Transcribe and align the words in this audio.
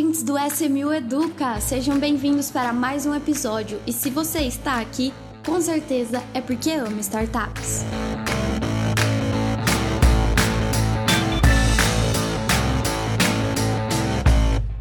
ouvintes 0.00 0.22
do 0.22 0.34
SMU 0.38 0.94
Educa! 0.94 1.60
Sejam 1.60 1.98
bem-vindos 1.98 2.50
para 2.50 2.72
mais 2.72 3.04
um 3.04 3.14
episódio. 3.14 3.78
E 3.86 3.92
se 3.92 4.08
você 4.08 4.38
está 4.40 4.80
aqui, 4.80 5.12
com 5.44 5.60
certeza 5.60 6.24
é 6.32 6.40
porque 6.40 6.70
ama 6.70 7.00
startups. 7.00 7.84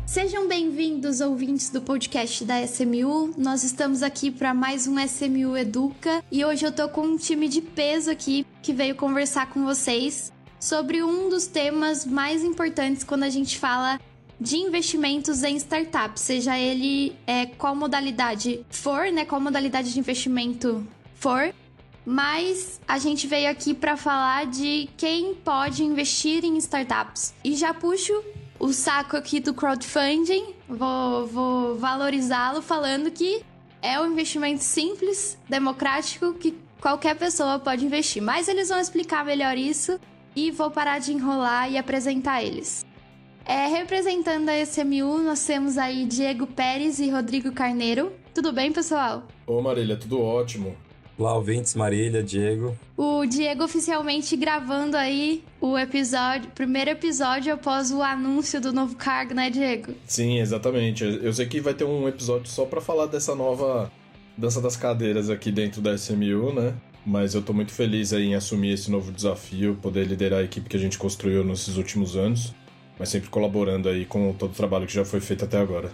Sejam 0.05 0.48
bem-vindos, 0.48 1.20
ouvintes 1.20 1.70
do 1.70 1.82
podcast 1.82 2.46
da 2.46 2.62
SMU. 2.62 3.34
Nós 3.38 3.66
estamos 3.66 4.02
aqui 4.02 4.32
para 4.32 4.54
mais 4.54 4.88
um 4.88 4.98
SMU 4.98 5.58
Educa 5.58 6.24
e 6.32 6.46
hoje 6.46 6.66
eu 6.66 6.72
tô 6.72 6.88
com 6.88 7.02
um 7.02 7.18
time 7.18 7.50
de 7.50 7.60
peso 7.60 8.10
aqui 8.10 8.48
que 8.62 8.72
veio 8.72 8.96
conversar 8.96 9.50
com 9.50 9.66
vocês 9.66 10.32
sobre 10.62 11.04
um 11.04 11.28
dos 11.28 11.46
temas 11.46 12.06
mais 12.06 12.42
importantes 12.42 13.04
quando 13.04 13.24
a 13.24 13.29
gente 13.29 13.57
fala 13.57 14.00
de 14.39 14.56
investimentos 14.56 15.43
em 15.43 15.56
startups, 15.57 16.21
seja 16.21 16.57
ele 16.57 17.16
é, 17.28 17.46
qual 17.46 17.75
modalidade 17.75 18.65
for, 18.70 19.12
né? 19.12 19.25
Qual 19.25 19.42
modalidade 19.42 19.92
de 19.92 20.00
investimento 20.00 20.88
for. 21.15 21.54
Mas 22.06 22.79
a 22.88 22.98
gente 22.98 23.28
veio 23.28 23.52
aqui 23.52 23.74
para 23.74 23.98
falar 23.98 24.46
de 24.46 24.89
quem 24.98 25.36
pode 25.36 25.84
investir 25.84 26.46
em 26.46 26.57
startups. 26.57 27.34
E 27.43 27.56
já 27.56 27.74
puxo 27.74 28.24
o 28.57 28.71
saco 28.74 29.15
aqui 29.15 29.39
do 29.39 29.54
crowdfunding, 29.54 30.54
vou, 30.68 31.28
vou 31.28 31.78
valorizá-lo 31.78 32.62
falando 32.62 33.12
que 33.12 33.44
é 33.81 34.00
um 34.00 34.12
investimento 34.12 34.64
simples, 34.64 35.38
democrático, 35.48 36.34
que 36.34 36.58
qualquer 36.81 37.16
pessoa 37.16 37.59
pode 37.59 37.86
investir. 37.86 38.22
Mas 38.22 38.48
eles 38.48 38.70
vão 38.70 38.80
explicar 38.80 39.23
melhor 39.23 39.58
isso 39.58 40.00
e 40.36 40.52
vou 40.52 40.72
parar 40.72 41.00
de 41.00 41.14
enrolar 41.14 41.72
e 41.72 41.78
apresentar 41.78 42.44
eles. 42.44 42.86
É, 43.50 43.66
representando 43.66 44.48
a 44.48 44.62
SMU, 44.62 45.23
nós 45.23 45.44
temos 45.44 45.76
aí 45.76 46.06
Diego 46.06 46.46
Pérez 46.46 47.00
e 47.00 47.10
Rodrigo 47.10 47.52
Carneiro. 47.52 48.12
Tudo 48.32 48.54
bem, 48.54 48.72
pessoal? 48.72 49.23
Ô 49.48 49.60
Marília, 49.60 49.98
tudo 49.98 50.22
ótimo. 50.22 50.78
Olá, 51.18 51.34
ouvintes, 51.34 51.73
Marília, 51.73 52.22
Diego. 52.22 52.78
O 52.96 53.26
Diego 53.26 53.64
oficialmente 53.64 54.38
gravando 54.38 54.96
aí 54.96 55.44
o 55.60 55.76
episódio, 55.76 56.52
primeiro 56.52 56.92
episódio 56.92 57.52
após 57.52 57.92
o 57.92 58.04
anúncio 58.04 58.62
do 58.62 58.72
novo 58.72 58.96
cargo, 58.96 59.34
né, 59.34 59.50
Diego? 59.50 59.95
Sim, 60.06 60.38
exatamente. 60.38 61.04
Eu 61.04 61.34
sei 61.34 61.48
que 61.48 61.60
vai 61.60 61.73
ter 61.73 61.86
um 61.86 62.08
episódio 62.08 62.48
só 62.48 62.66
para 62.66 62.80
falar 62.80 63.08
dessa 63.08 63.34
nova 63.34 63.92
dança 64.38 64.62
das 64.62 64.78
cadeiras 64.78 65.28
aqui 65.28 65.52
dentro 65.52 65.82
da 65.82 65.95
SMU, 65.95 66.54
né? 66.54 66.76
Mas 67.04 67.34
eu 67.34 67.42
tô 67.42 67.54
muito 67.54 67.72
feliz 67.72 68.14
aí 68.14 68.26
em 68.26 68.36
assumir 68.36 68.73
esse 68.73 68.92
novo 68.92 69.12
desafio, 69.12 69.76
poder 69.82 70.06
liderar 70.06 70.42
a 70.42 70.44
equipe 70.44 70.70
que 70.70 70.78
a 70.78 70.80
gente 70.80 71.00
construiu 71.00 71.44
nesses 71.44 71.78
últimos 71.78 72.16
anos, 72.16 72.54
mas 73.00 73.09
sempre 73.09 73.30
colaborando 73.30 73.88
aí 73.88 74.05
com 74.05 74.33
todo 74.33 74.52
o 74.52 74.55
trabalho 74.55 74.86
que 74.86 74.94
já 74.94 75.05
foi 75.05 75.22
feito 75.22 75.45
até 75.45 75.58
agora. 75.58 75.92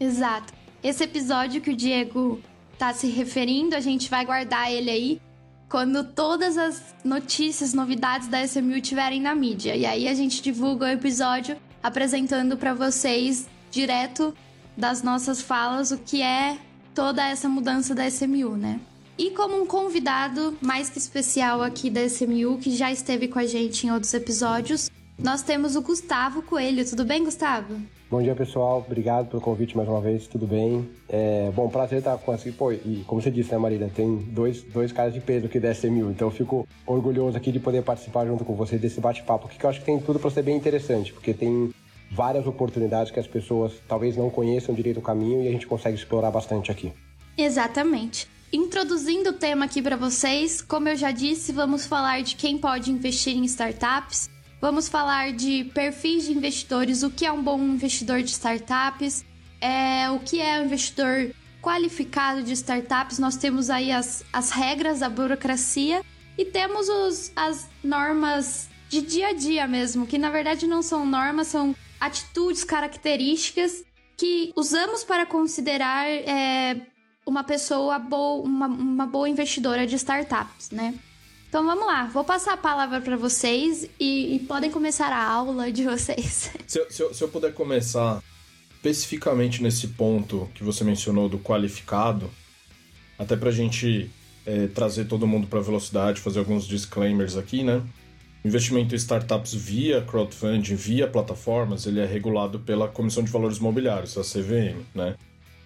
Exato. 0.00 0.52
Esse 0.82 1.04
episódio 1.04 1.60
que 1.60 1.70
o 1.70 1.76
Diego 1.76 2.40
tá 2.76 2.92
se 2.92 3.06
referindo, 3.06 3.74
a 3.74 3.80
gente 3.80 4.10
vai 4.10 4.26
guardar 4.26 4.70
ele 4.70 4.90
aí 4.90 5.20
quando 5.68 6.02
todas 6.02 6.56
as 6.56 6.94
notícias, 7.04 7.74
novidades 7.74 8.28
da 8.28 8.42
SMU 8.42 8.76
estiverem 8.76 9.20
na 9.20 9.34
mídia. 9.34 9.76
E 9.76 9.84
aí 9.86 10.08
a 10.08 10.14
gente 10.14 10.42
divulga 10.42 10.86
o 10.86 10.88
episódio 10.88 11.56
apresentando 11.82 12.56
para 12.56 12.74
vocês 12.74 13.46
direto 13.70 14.34
das 14.76 15.02
nossas 15.02 15.40
falas 15.40 15.90
o 15.90 15.98
que 15.98 16.22
é 16.22 16.56
toda 16.94 17.26
essa 17.26 17.48
mudança 17.48 17.94
da 17.94 18.06
SMU, 18.08 18.56
né? 18.56 18.80
E 19.18 19.30
como 19.30 19.60
um 19.60 19.66
convidado 19.66 20.56
mais 20.60 20.88
que 20.88 20.98
especial 20.98 21.60
aqui 21.60 21.90
da 21.90 22.02
SMU, 22.04 22.58
que 22.58 22.70
já 22.70 22.90
esteve 22.90 23.26
com 23.26 23.38
a 23.38 23.46
gente 23.46 23.86
em 23.86 23.90
outros 23.90 24.14
episódios, 24.14 24.88
nós 25.18 25.42
temos 25.42 25.74
o 25.74 25.82
Gustavo 25.82 26.42
Coelho. 26.42 26.88
Tudo 26.88 27.04
bem, 27.04 27.24
Gustavo? 27.24 27.74
Bom 28.08 28.22
dia, 28.22 28.34
pessoal. 28.34 28.84
Obrigado 28.86 29.28
pelo 29.28 29.42
convite 29.42 29.76
mais 29.76 29.88
uma 29.88 30.00
vez. 30.00 30.28
Tudo 30.28 30.46
bem? 30.46 30.88
É, 31.08 31.50
bom, 31.54 31.68
prazer 31.68 31.98
estar 31.98 32.16
com 32.18 32.30
aqui. 32.30 32.52
Pô, 32.52 32.72
e 32.72 33.04
como 33.06 33.20
você 33.20 33.30
disse, 33.30 33.50
né, 33.50 33.58
Marília? 33.58 33.90
Tem 33.92 34.16
dois, 34.16 34.62
dois 34.62 34.92
caras 34.92 35.12
de 35.12 35.20
peso 35.20 35.46
aqui 35.46 35.58
da 35.58 35.72
SMU. 35.74 36.10
Então 36.10 36.28
eu 36.28 36.32
fico 36.32 36.66
orgulhoso 36.86 37.36
aqui 37.36 37.50
de 37.50 37.58
poder 37.58 37.82
participar 37.82 38.26
junto 38.26 38.44
com 38.44 38.54
você 38.54 38.78
desse 38.78 39.00
bate-papo, 39.00 39.48
que 39.48 39.62
eu 39.62 39.68
acho 39.68 39.80
que 39.80 39.86
tem 39.86 39.98
tudo 40.00 40.20
para 40.20 40.30
ser 40.30 40.42
bem 40.42 40.56
interessante, 40.56 41.12
porque 41.12 41.34
tem 41.34 41.74
várias 42.10 42.46
oportunidades 42.46 43.12
que 43.12 43.18
as 43.18 43.26
pessoas 43.26 43.72
talvez 43.88 44.16
não 44.16 44.30
conheçam 44.30 44.74
direito 44.74 44.98
o 44.98 45.02
caminho 45.02 45.42
e 45.42 45.48
a 45.48 45.52
gente 45.52 45.66
consegue 45.66 45.96
explorar 45.96 46.30
bastante 46.30 46.70
aqui. 46.70 46.92
Exatamente. 47.36 48.28
Introduzindo 48.50 49.30
o 49.30 49.32
tema 49.34 49.66
aqui 49.66 49.82
para 49.82 49.96
vocês, 49.96 50.62
como 50.62 50.88
eu 50.88 50.96
já 50.96 51.10
disse, 51.10 51.52
vamos 51.52 51.84
falar 51.84 52.22
de 52.22 52.36
quem 52.36 52.56
pode 52.56 52.90
investir 52.90 53.36
em 53.36 53.44
startups 53.44 54.30
Vamos 54.60 54.88
falar 54.88 55.32
de 55.32 55.64
perfis 55.72 56.24
de 56.24 56.32
investidores, 56.32 57.04
o 57.04 57.10
que 57.10 57.24
é 57.24 57.30
um 57.30 57.42
bom 57.42 57.60
investidor 57.60 58.22
de 58.22 58.30
startups, 58.30 59.24
é, 59.60 60.10
o 60.10 60.18
que 60.18 60.40
é 60.40 60.60
um 60.60 60.64
investidor 60.64 61.32
qualificado 61.62 62.42
de 62.42 62.52
startups. 62.54 63.20
Nós 63.20 63.36
temos 63.36 63.70
aí 63.70 63.92
as, 63.92 64.24
as 64.32 64.50
regras 64.50 64.98
da 64.98 65.08
burocracia 65.08 66.04
e 66.36 66.44
temos 66.44 66.88
os, 66.88 67.32
as 67.36 67.68
normas 67.84 68.68
de 68.88 69.00
dia 69.00 69.28
a 69.28 69.32
dia 69.32 69.68
mesmo, 69.68 70.06
que 70.06 70.18
na 70.18 70.30
verdade 70.30 70.66
não 70.66 70.82
são 70.82 71.06
normas, 71.06 71.46
são 71.46 71.74
atitudes, 72.00 72.64
características 72.64 73.84
que 74.16 74.52
usamos 74.56 75.04
para 75.04 75.24
considerar 75.24 76.08
é, 76.08 76.80
uma 77.24 77.44
pessoa 77.44 77.98
boa, 77.98 78.42
uma, 78.42 78.66
uma 78.66 79.06
boa 79.06 79.28
investidora 79.28 79.86
de 79.86 79.94
startups, 79.94 80.70
né? 80.70 80.94
Então 81.48 81.64
vamos 81.64 81.86
lá, 81.86 82.04
vou 82.04 82.24
passar 82.24 82.52
a 82.52 82.56
palavra 82.58 83.00
para 83.00 83.16
vocês 83.16 83.88
e, 83.98 84.36
e, 84.36 84.38
podem 84.40 84.70
começar 84.70 85.10
a 85.10 85.24
aula 85.24 85.72
de 85.72 85.82
vocês. 85.82 86.50
Se 86.68 86.78
eu, 86.78 86.90
se, 86.90 87.02
eu, 87.02 87.14
se 87.14 87.24
eu 87.24 87.28
puder 87.28 87.54
começar 87.54 88.22
especificamente 88.76 89.62
nesse 89.62 89.88
ponto 89.88 90.48
que 90.54 90.62
você 90.62 90.84
mencionou 90.84 91.26
do 91.26 91.38
qualificado, 91.38 92.30
até 93.18 93.34
para 93.34 93.48
a 93.48 93.52
gente 93.52 94.10
é, 94.44 94.66
trazer 94.66 95.06
todo 95.06 95.26
mundo 95.26 95.46
para 95.46 95.60
velocidade, 95.60 96.20
fazer 96.20 96.38
alguns 96.38 96.66
disclaimers 96.66 97.34
aqui, 97.34 97.64
né? 97.64 97.82
Investimento 98.44 98.94
em 98.94 98.98
startups 98.98 99.54
via 99.54 100.02
crowdfunding, 100.02 100.74
via 100.74 101.08
plataformas, 101.08 101.86
ele 101.86 101.98
é 101.98 102.06
regulado 102.06 102.60
pela 102.60 102.88
Comissão 102.88 103.24
de 103.24 103.30
Valores 103.30 103.58
Mobiliários, 103.58 104.18
a 104.18 104.22
CVM, 104.22 104.84
né? 104.94 105.16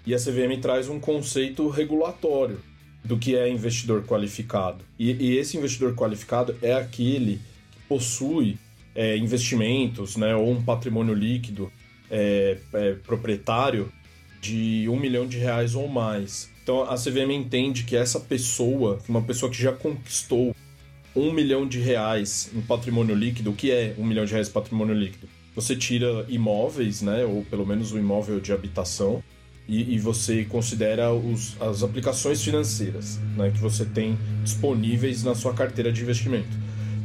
E 0.07 0.15
a 0.15 0.19
CVM 0.19 0.61
traz 0.61 0.89
um 0.89 1.01
conceito 1.01 1.69
regulatório 1.69 2.61
do 3.05 3.19
que 3.19 3.37
é 3.37 3.49
investidor 3.49 4.05
qualificado. 4.05 4.85
E, 4.99 5.13
e 5.13 5.37
esse 5.37 5.57
investidor 5.57 5.95
qualificado 5.95 6.57
é 6.63 6.73
aquele 6.73 7.41
que 7.71 7.79
possui 7.89 8.59
é, 8.95 9.17
investimentos 9.17 10.17
né, 10.17 10.35
ou 10.35 10.51
um 10.51 10.63
patrimônio 10.63 11.15
líquido 11.15 11.73
é, 12.11 12.59
é, 12.73 12.93
proprietário 12.95 13.91
de 14.41 14.87
um 14.89 14.99
milhão 14.99 15.27
de 15.27 15.39
reais 15.39 15.75
ou 15.75 15.89
mais. 15.89 16.51
Então 16.63 16.83
a 16.83 16.97
CVM 16.97 17.31
entende 17.33 17.85
que 17.85 17.97
essa 17.97 18.21
pessoa, 18.21 18.99
uma 19.09 19.23
pessoa 19.23 19.51
que 19.51 19.61
já 19.61 19.73
conquistou 19.73 20.55
um 21.15 21.33
milhão 21.33 21.67
de 21.67 21.79
reais 21.79 22.51
em 22.55 22.61
patrimônio 22.61 23.15
líquido, 23.15 23.51
o 23.51 23.55
que 23.55 23.71
é 23.71 23.95
um 23.99 24.05
milhão 24.05 24.25
de 24.25 24.33
reais 24.33 24.49
em 24.49 24.53
patrimônio 24.53 24.95
líquido? 24.95 25.29
Você 25.55 25.77
tira 25.77 26.25
imóveis, 26.29 27.03
né, 27.03 27.25
ou 27.25 27.45
pelo 27.45 27.67
menos 27.67 27.93
o 27.93 27.97
um 27.97 27.99
imóvel 27.99 28.41
de 28.41 28.53
habitação, 28.53 29.23
e, 29.69 29.95
e 29.95 29.99
você 29.99 30.45
considera 30.45 31.13
os, 31.13 31.61
as 31.61 31.83
aplicações 31.83 32.43
financeiras 32.43 33.19
né, 33.37 33.51
que 33.51 33.59
você 33.59 33.85
tem 33.85 34.19
disponíveis 34.43 35.23
na 35.23 35.35
sua 35.35 35.55
carteira 35.55 35.93
de 35.93 36.03
investimento. 36.03 36.51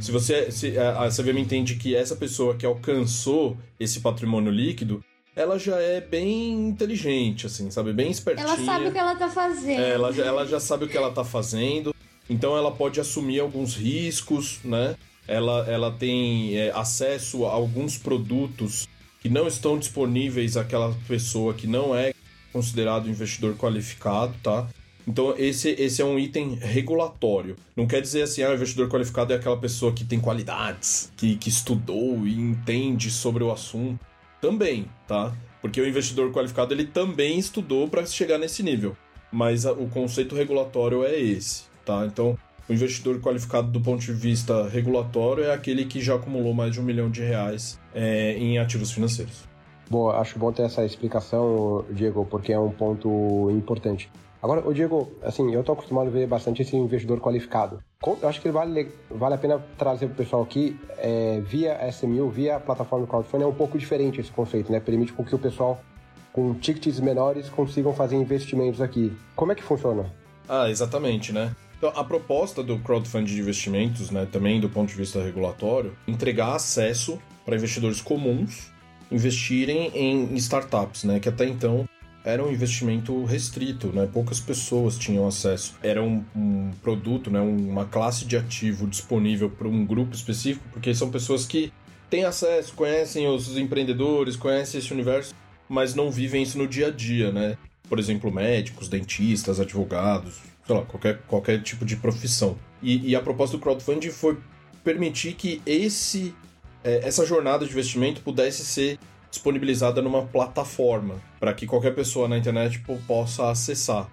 Se 0.00 0.12
você 0.12 0.50
se 0.50 0.78
a, 0.78 1.08
CVM 1.08 1.38
entende 1.38 1.74
que 1.74 1.94
essa 1.94 2.14
pessoa 2.14 2.54
que 2.54 2.64
alcançou 2.64 3.56
esse 3.80 4.00
patrimônio 4.00 4.50
líquido, 4.50 5.02
ela 5.34 5.58
já 5.58 5.76
é 5.78 6.00
bem 6.00 6.52
inteligente, 6.68 7.46
assim, 7.46 7.70
sabe? 7.70 7.92
Bem 7.92 8.10
espertinha. 8.10 8.46
Ela 8.46 8.64
sabe 8.64 8.88
o 8.88 8.92
que 8.92 8.98
ela 8.98 9.16
tá 9.16 9.28
fazendo. 9.28 9.80
É, 9.80 9.90
ela, 9.90 10.12
já, 10.12 10.24
ela 10.24 10.46
já 10.46 10.60
sabe 10.60 10.84
o 10.84 10.88
que 10.88 10.96
ela 10.96 11.10
tá 11.10 11.24
fazendo. 11.24 11.94
Então 12.30 12.56
ela 12.56 12.70
pode 12.70 13.00
assumir 13.00 13.40
alguns 13.40 13.74
riscos, 13.74 14.60
né? 14.64 14.94
Ela, 15.26 15.66
ela 15.68 15.90
tem 15.90 16.56
é, 16.56 16.70
acesso 16.70 17.44
a 17.44 17.50
alguns 17.50 17.96
produtos 17.98 18.88
que 19.20 19.28
não 19.28 19.46
estão 19.46 19.78
disponíveis 19.78 20.56
àquela 20.56 20.94
pessoa 21.06 21.54
que 21.54 21.66
não 21.66 21.94
é 21.94 22.12
considerado 22.52 23.08
investidor 23.08 23.56
qualificado, 23.56 24.34
tá? 24.42 24.66
Então, 25.08 25.34
esse, 25.38 25.70
esse 25.70 26.02
é 26.02 26.04
um 26.04 26.18
item 26.18 26.56
regulatório. 26.56 27.56
Não 27.74 27.86
quer 27.86 28.02
dizer 28.02 28.22
assim, 28.22 28.42
ah, 28.42 28.50
o 28.50 28.54
investidor 28.54 28.88
qualificado 28.88 29.32
é 29.32 29.36
aquela 29.36 29.56
pessoa 29.56 29.90
que 29.90 30.04
tem 30.04 30.20
qualidades, 30.20 31.10
que, 31.16 31.36
que 31.36 31.48
estudou 31.48 32.26
e 32.26 32.38
entende 32.38 33.10
sobre 33.10 33.42
o 33.42 33.50
assunto. 33.50 33.98
Também, 34.38 34.84
tá? 35.06 35.34
Porque 35.62 35.80
o 35.80 35.88
investidor 35.88 36.30
qualificado 36.30 36.74
ele 36.74 36.84
também 36.84 37.38
estudou 37.38 37.88
para 37.88 38.04
chegar 38.04 38.36
nesse 38.36 38.62
nível. 38.62 38.94
Mas 39.32 39.64
a, 39.64 39.72
o 39.72 39.88
conceito 39.88 40.34
regulatório 40.34 41.02
é 41.02 41.18
esse, 41.18 41.64
tá? 41.86 42.04
Então, 42.04 42.38
o 42.68 42.72
investidor 42.74 43.18
qualificado 43.18 43.70
do 43.70 43.80
ponto 43.80 44.00
de 44.02 44.12
vista 44.12 44.68
regulatório 44.68 45.42
é 45.42 45.54
aquele 45.54 45.86
que 45.86 46.02
já 46.02 46.16
acumulou 46.16 46.52
mais 46.52 46.72
de 46.72 46.80
um 46.80 46.82
milhão 46.82 47.10
de 47.10 47.22
reais 47.22 47.80
é, 47.94 48.34
em 48.34 48.58
ativos 48.58 48.92
financeiros. 48.92 49.47
Bom, 49.90 50.10
acho 50.10 50.38
bom 50.38 50.52
ter 50.52 50.62
essa 50.62 50.84
explicação, 50.84 51.84
Diego, 51.90 52.26
porque 52.26 52.52
é 52.52 52.58
um 52.58 52.70
ponto 52.70 53.50
importante. 53.50 54.10
Agora, 54.42 54.66
o 54.66 54.72
Diego, 54.72 55.10
assim, 55.22 55.52
eu 55.52 55.64
tô 55.64 55.72
acostumado 55.72 56.08
a 56.08 56.10
ver 56.10 56.26
bastante 56.26 56.62
esse 56.62 56.76
investidor 56.76 57.20
qualificado. 57.20 57.82
Eu 58.22 58.28
acho 58.28 58.40
que 58.40 58.50
vale, 58.50 58.92
vale 59.10 59.34
a 59.34 59.38
pena 59.38 59.58
trazer 59.76 60.06
para 60.06 60.14
o 60.14 60.16
pessoal 60.16 60.42
aqui, 60.42 60.78
é, 60.98 61.40
via 61.40 61.76
SMU, 61.90 62.28
via 62.28 62.60
plataforma 62.60 63.06
crowdfunding, 63.06 63.44
é 63.44 63.46
um 63.46 63.54
pouco 63.54 63.76
diferente 63.76 64.20
esse 64.20 64.30
conceito, 64.30 64.70
né? 64.70 64.78
Permite 64.78 65.12
com 65.12 65.24
que 65.24 65.34
o 65.34 65.38
pessoal 65.38 65.80
com 66.32 66.54
tickets 66.54 67.00
menores 67.00 67.48
consigam 67.48 67.92
fazer 67.92 68.16
investimentos 68.16 68.80
aqui. 68.80 69.12
Como 69.34 69.50
é 69.50 69.54
que 69.54 69.62
funciona? 69.62 70.12
Ah, 70.48 70.70
exatamente, 70.70 71.32
né? 71.32 71.54
Então, 71.76 71.92
a 71.96 72.04
proposta 72.04 72.62
do 72.62 72.78
crowdfunding 72.78 73.34
de 73.34 73.40
investimentos, 73.40 74.10
né, 74.10 74.26
também 74.30 74.60
do 74.60 74.68
ponto 74.68 74.88
de 74.88 74.94
vista 74.94 75.22
regulatório, 75.22 75.96
entregar 76.06 76.54
acesso 76.54 77.18
para 77.44 77.56
investidores 77.56 78.00
comuns 78.00 78.70
investirem 79.10 79.90
em 79.94 80.34
startups, 80.36 81.04
né, 81.04 81.18
que 81.18 81.28
até 81.28 81.46
então 81.46 81.88
era 82.24 82.44
um 82.44 82.52
investimento 82.52 83.24
restrito, 83.24 83.88
né? 83.88 84.06
Poucas 84.12 84.38
pessoas 84.38 84.98
tinham 84.98 85.26
acesso. 85.26 85.74
Era 85.82 86.02
um, 86.02 86.22
um 86.36 86.70
produto, 86.82 87.30
né? 87.30 87.40
uma 87.40 87.86
classe 87.86 88.26
de 88.26 88.36
ativo 88.36 88.86
disponível 88.86 89.48
para 89.48 89.66
um 89.66 89.86
grupo 89.86 90.14
específico, 90.14 90.62
porque 90.70 90.94
são 90.94 91.10
pessoas 91.10 91.46
que 91.46 91.72
têm 92.10 92.24
acesso, 92.24 92.74
conhecem 92.74 93.26
os 93.28 93.56
empreendedores, 93.56 94.36
conhecem 94.36 94.78
esse 94.78 94.92
universo, 94.92 95.34
mas 95.68 95.94
não 95.94 96.10
vivem 96.10 96.42
isso 96.42 96.58
no 96.58 96.66
dia 96.66 96.88
a 96.88 96.90
dia, 96.90 97.32
né? 97.32 97.56
Por 97.88 97.98
exemplo, 97.98 98.30
médicos, 98.30 98.88
dentistas, 98.88 99.60
advogados, 99.60 100.40
sei 100.66 100.76
lá, 100.76 100.82
qualquer, 100.82 101.22
qualquer 101.26 101.62
tipo 101.62 101.84
de 101.84 101.96
profissão. 101.96 102.58
E, 102.82 103.10
e 103.10 103.16
a 103.16 103.20
proposta 103.22 103.56
do 103.56 103.62
crowdfunding 103.62 104.10
foi 104.10 104.36
permitir 104.84 105.32
que 105.32 105.62
esse, 105.64 106.34
essa 106.90 107.24
jornada 107.24 107.64
de 107.64 107.70
investimento 107.70 108.20
pudesse 108.20 108.64
ser 108.64 108.98
disponibilizada 109.30 110.00
numa 110.00 110.22
plataforma 110.24 111.16
para 111.38 111.52
que 111.52 111.66
qualquer 111.66 111.94
pessoa 111.94 112.28
na 112.28 112.38
internet 112.38 112.82
possa 113.06 113.50
acessar. 113.50 114.08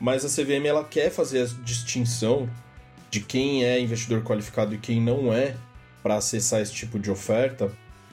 Mas 0.00 0.24
a 0.24 0.28
CVM 0.28 0.66
ela 0.66 0.84
quer 0.84 1.10
fazer 1.10 1.42
a 1.42 1.46
distinção 1.64 2.48
de 3.10 3.20
quem 3.20 3.64
é 3.64 3.80
investidor 3.80 4.22
qualificado 4.22 4.74
e 4.74 4.78
quem 4.78 5.00
não 5.00 5.32
é 5.32 5.56
para 6.02 6.16
acessar 6.16 6.60
esse 6.60 6.72
tipo 6.72 6.98
de 6.98 7.10
oferta, 7.10 7.70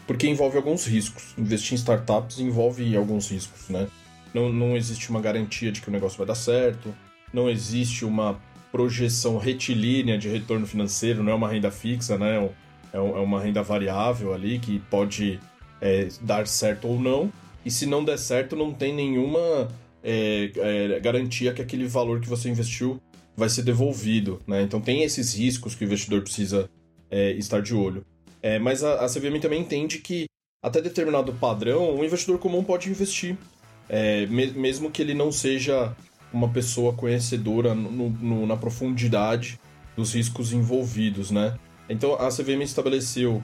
porque 0.08 0.28
envolve 0.28 0.58
alguns 0.58 0.86
riscos. 0.86 1.34
Investir 1.38 1.74
em 1.74 1.76
startups 1.76 2.40
envolve 2.40 2.96
alguns 2.96 3.30
riscos, 3.30 3.70
né? 3.70 3.88
Não, 4.34 4.52
não 4.52 4.76
existe 4.76 5.10
uma 5.10 5.22
garantia 5.22 5.72
de 5.72 5.82
que 5.82 5.90
o 5.90 5.92
negócio 5.92 6.18
vai 6.18 6.26
dar 6.26 6.36
certo, 6.36 6.94
não 7.32 7.50
existe 7.50 8.06
uma 8.06 8.40
projeção 8.72 9.38
retilínea 9.38 10.18
de 10.18 10.28
retorno 10.28 10.66
financeiro, 10.66 11.22
não 11.22 11.32
é 11.32 11.36
uma 11.36 11.48
renda 11.48 11.70
fixa, 11.70 12.18
né? 12.18 12.50
É, 12.94 12.98
é 12.98 13.00
uma 13.00 13.42
renda 13.42 13.64
variável 13.64 14.34
ali 14.34 14.60
que 14.60 14.80
pode 14.80 15.40
é, 15.82 16.08
dar 16.22 16.48
certo 16.48 16.88
ou 16.88 17.00
não. 17.00 17.32
E 17.66 17.72
se 17.72 17.86
não 17.86 18.06
der 18.06 18.18
certo, 18.18 18.56
não 18.56 18.74
tem 18.74 18.94
nenhuma 18.94 19.68
é, 20.04 20.52
é, 20.56 21.00
garantia 21.00 21.54
que 21.54 21.62
aquele 21.62 21.88
valor 21.88 22.22
que 22.22 22.30
você 22.30 22.50
investiu 22.50 23.02
vai 23.36 23.50
ser 23.50 23.64
devolvido. 23.64 24.40
Né? 24.46 24.62
Então 24.62 24.80
tem 24.80 25.04
esses 25.04 25.34
riscos 25.34 25.74
que 25.76 25.84
o 25.84 25.88
investidor 25.88 26.22
precisa 26.22 26.70
é, 27.10 27.32
estar 27.32 27.62
de 27.62 27.74
olho. 27.74 28.06
É, 28.42 28.60
mas 28.60 28.84
a, 28.84 29.06
a 29.06 29.08
CVM 29.08 29.40
também 29.42 29.62
entende 29.62 29.98
que 30.00 30.26
até 30.62 30.82
determinado 30.82 31.34
padrão, 31.34 31.96
um 31.96 32.04
investidor 32.04 32.38
comum 32.40 32.64
pode 32.64 32.90
investir, 32.90 33.38
me, 34.30 34.48
mesmo 34.48 34.90
que 34.90 35.02
ele 35.02 35.14
não 35.14 35.30
seja 35.30 35.94
uma 36.32 36.50
pessoa 36.50 36.94
conhecedora 36.94 37.76
no, 37.76 38.10
no, 38.10 38.48
na 38.48 38.56
profundidade 38.56 39.60
dos 39.96 40.14
riscos 40.14 40.54
envolvidos, 40.54 41.32
né? 41.32 41.58
Então 41.94 42.16
a 42.16 42.30
CVM 42.30 42.64
estabeleceu 42.64 43.44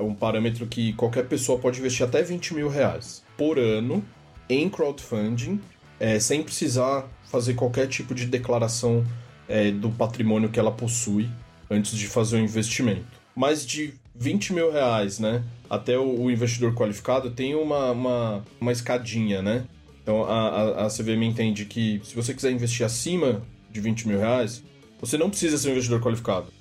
um 0.00 0.14
parâmetro 0.14 0.66
que 0.66 0.92
qualquer 0.94 1.26
pessoa 1.28 1.58
pode 1.58 1.78
investir 1.78 2.04
até 2.04 2.22
20 2.22 2.54
mil 2.54 2.68
reais 2.68 3.22
por 3.36 3.58
ano 3.58 4.02
em 4.48 4.68
crowdfunding, 4.68 5.60
é, 6.00 6.18
sem 6.18 6.42
precisar 6.42 7.08
fazer 7.30 7.54
qualquer 7.54 7.86
tipo 7.86 8.14
de 8.14 8.26
declaração 8.26 9.04
é, 9.48 9.70
do 9.70 9.90
patrimônio 9.90 10.48
que 10.48 10.58
ela 10.58 10.72
possui 10.72 11.28
antes 11.70 11.96
de 11.96 12.08
fazer 12.08 12.36
o 12.36 12.40
investimento. 12.40 13.06
Mais 13.34 13.64
de 13.66 13.92
20 14.14 14.52
mil 14.52 14.72
reais, 14.72 15.18
né? 15.18 15.44
Até 15.68 15.98
o, 15.98 16.22
o 16.22 16.30
investidor 16.30 16.74
qualificado 16.74 17.30
tem 17.30 17.54
uma, 17.54 17.90
uma, 17.90 18.44
uma 18.60 18.72
escadinha, 18.72 19.42
né? 19.42 19.64
Então 20.02 20.24
a, 20.24 20.48
a, 20.48 20.86
a 20.86 20.88
CVM 20.88 21.22
entende 21.22 21.64
que 21.66 22.00
se 22.04 22.14
você 22.16 22.32
quiser 22.32 22.50
investir 22.50 22.84
acima 22.84 23.42
de 23.70 23.80
20 23.80 24.08
mil 24.08 24.18
reais, 24.18 24.62
você 25.00 25.18
não 25.18 25.28
precisa 25.28 25.58
ser 25.58 25.68
um 25.68 25.72
investidor 25.72 26.00
qualificado. 26.00 26.55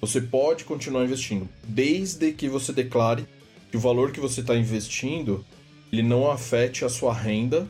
Você 0.00 0.20
pode 0.20 0.64
continuar 0.64 1.04
investindo, 1.04 1.48
desde 1.62 2.32
que 2.32 2.48
você 2.48 2.72
declare 2.72 3.26
que 3.70 3.76
o 3.76 3.80
valor 3.80 4.12
que 4.12 4.20
você 4.20 4.40
está 4.40 4.56
investindo 4.56 5.44
ele 5.92 6.02
não 6.02 6.30
afete 6.30 6.84
a 6.84 6.88
sua 6.88 7.12
renda 7.12 7.68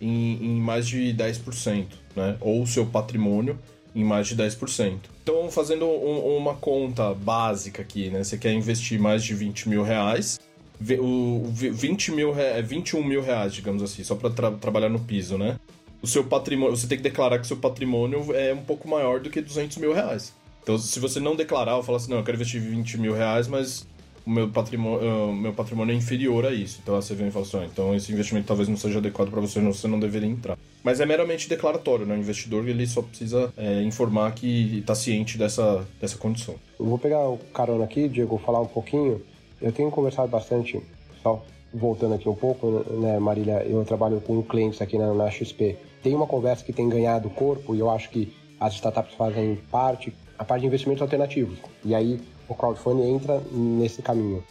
em, 0.00 0.44
em 0.44 0.60
mais 0.60 0.86
de 0.86 1.14
10%, 1.14 1.86
né? 2.16 2.36
Ou 2.40 2.62
o 2.62 2.66
seu 2.66 2.84
patrimônio 2.84 3.58
em 3.94 4.04
mais 4.04 4.26
de 4.28 4.36
10%. 4.36 4.98
Então, 5.22 5.50
fazendo 5.50 5.86
um, 5.86 6.36
uma 6.36 6.54
conta 6.54 7.14
básica 7.14 7.82
aqui, 7.82 8.08
né? 8.08 8.24
Você 8.24 8.36
quer 8.36 8.52
investir 8.52 8.98
mais 9.00 9.22
de 9.22 9.34
20 9.34 9.68
mil 9.68 9.82
reais, 9.82 10.40
o 10.98 11.44
20 11.52 12.12
mil, 12.12 12.34
21 12.64 13.04
mil 13.04 13.22
reais, 13.22 13.52
digamos 13.54 13.82
assim, 13.82 14.02
só 14.02 14.14
para 14.14 14.30
tra 14.30 14.50
trabalhar 14.50 14.88
no 14.88 15.00
piso, 15.00 15.36
né? 15.36 15.58
O 16.02 16.06
seu 16.06 16.24
patrimônio, 16.24 16.76
você 16.76 16.86
tem 16.86 16.96
que 16.96 17.04
declarar 17.04 17.38
que 17.38 17.46
seu 17.46 17.58
patrimônio 17.58 18.34
é 18.34 18.54
um 18.54 18.62
pouco 18.62 18.88
maior 18.88 19.20
do 19.20 19.28
que 19.28 19.40
200 19.40 19.76
mil 19.76 19.92
reais. 19.92 20.32
Então, 20.62 20.78
se 20.78 21.00
você 21.00 21.18
não 21.18 21.34
declarar 21.34 21.76
ou 21.76 21.82
falar 21.82 21.98
assim, 21.98 22.10
não, 22.10 22.18
eu 22.18 22.24
quero 22.24 22.36
investir 22.36 22.60
20 22.60 22.98
mil 22.98 23.14
reais, 23.14 23.48
mas 23.48 23.86
o 24.26 24.30
meu 24.30 24.48
patrimônio, 24.48 25.32
meu 25.32 25.52
patrimônio 25.52 25.92
é 25.92 25.96
inferior 25.96 26.46
a 26.46 26.52
isso. 26.52 26.80
Então 26.82 26.94
a 26.96 27.00
CVM 27.00 27.30
fala 27.30 27.44
assim, 27.44 27.58
ah, 27.58 27.64
então 27.64 27.94
esse 27.94 28.12
investimento 28.12 28.46
talvez 28.46 28.68
não 28.68 28.76
seja 28.76 28.98
adequado 28.98 29.30
para 29.30 29.40
você, 29.40 29.60
você 29.60 29.88
não 29.88 29.98
deveria 29.98 30.28
entrar. 30.28 30.58
Mas 30.82 31.00
é 31.00 31.06
meramente 31.06 31.48
declaratório, 31.48 32.06
né? 32.06 32.14
O 32.14 32.18
investidor 32.18 32.66
ele 32.68 32.86
só 32.86 33.02
precisa 33.02 33.52
é, 33.56 33.82
informar 33.82 34.32
que 34.32 34.78
está 34.78 34.94
ciente 34.94 35.36
dessa, 35.36 35.86
dessa 36.00 36.16
condição. 36.16 36.54
Eu 36.78 36.86
vou 36.86 36.98
pegar 36.98 37.28
o 37.28 37.38
carona 37.52 37.84
aqui, 37.84 38.08
Diego, 38.08 38.38
falar 38.38 38.60
um 38.60 38.66
pouquinho. 38.66 39.22
Eu 39.60 39.72
tenho 39.72 39.90
conversado 39.90 40.28
bastante, 40.28 40.80
só 41.22 41.44
voltando 41.72 42.14
aqui 42.14 42.28
um 42.28 42.34
pouco, 42.34 42.84
né, 43.00 43.18
Marília? 43.18 43.64
Eu 43.64 43.84
trabalho 43.84 44.20
com 44.20 44.42
clientes 44.42 44.80
aqui 44.80 44.96
na, 44.98 45.12
na 45.12 45.30
XP. 45.30 45.76
Tem 46.02 46.14
uma 46.14 46.26
conversa 46.26 46.64
que 46.64 46.72
tem 46.72 46.88
ganhado 46.88 47.28
corpo 47.30 47.74
e 47.74 47.78
eu 47.78 47.90
acho 47.90 48.08
que 48.10 48.32
as 48.58 48.74
startups 48.74 49.14
fazem 49.14 49.58
parte 49.70 50.12
a 50.40 50.44
parte 50.44 50.62
de 50.62 50.68
investimentos 50.68 51.02
alternativos. 51.02 51.58
E 51.84 51.94
aí 51.94 52.18
o 52.48 52.54
crowdfunding 52.54 53.14
entra 53.14 53.42
nesse 53.52 54.00
caminho. 54.00 54.42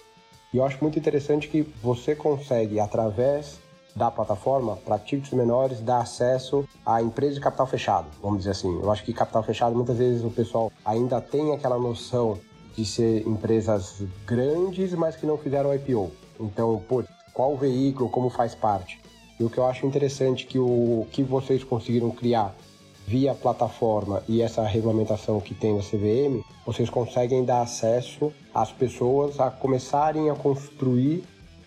E 0.54 0.58
eu 0.58 0.64
acho 0.64 0.78
muito 0.82 1.00
interessante 1.00 1.48
que 1.48 1.64
você 1.82 2.16
consegue, 2.16 2.80
através 2.80 3.60
da 3.96 4.12
plataforma, 4.12 4.76
para 4.76 5.00
tickets 5.00 5.32
menores, 5.32 5.82
dar 5.82 6.02
acesso 6.02 6.64
a 6.86 7.02
empresas 7.02 7.36
de 7.36 7.42
capital 7.42 7.66
fechado, 7.66 8.08
vamos 8.22 8.40
dizer 8.40 8.52
assim. 8.52 8.80
Eu 8.80 8.92
acho 8.92 9.04
que 9.04 9.12
capital 9.12 9.42
fechado, 9.42 9.76
muitas 9.76 9.98
vezes 9.98 10.24
o 10.24 10.30
pessoal 10.30 10.72
ainda 10.86 11.20
tem 11.20 11.54
aquela 11.54 11.80
noção 11.80 12.38
de 12.76 12.86
ser 12.86 13.28
empresas 13.28 14.04
grandes, 14.28 14.94
mas 14.94 15.16
que 15.16 15.26
não 15.26 15.40
fizeram 15.40 15.74
IPO. 15.74 16.12
Então, 16.40 16.82
pô, 16.88 17.04
qual 17.34 17.58
veículo, 17.58 18.10
como 18.10 18.30
faz 18.30 18.54
parte? 18.54 19.02
E 19.40 19.44
o 19.44 19.50
que 19.50 19.58
eu 19.58 19.66
acho 19.66 19.88
interessante 19.88 20.46
que 20.46 20.60
o 20.60 21.08
que 21.12 21.24
vocês 21.24 21.64
conseguiram 21.64 22.12
criar 22.12 22.56
via 23.10 23.34
plataforma 23.34 24.22
e 24.28 24.40
essa 24.40 24.62
regulamentação 24.62 25.42
que 25.42 25.56
tem 25.56 25.74
na 25.74 25.82
CVM, 25.82 26.44
vocês 26.64 26.92
conseguem 26.92 27.44
dar 27.44 27.62
acesso 27.62 28.32
às 28.54 28.72
pessoas 28.72 29.40
a 29.40 29.50
começarem 29.50 30.30
a 30.30 30.36
construir 30.36 31.24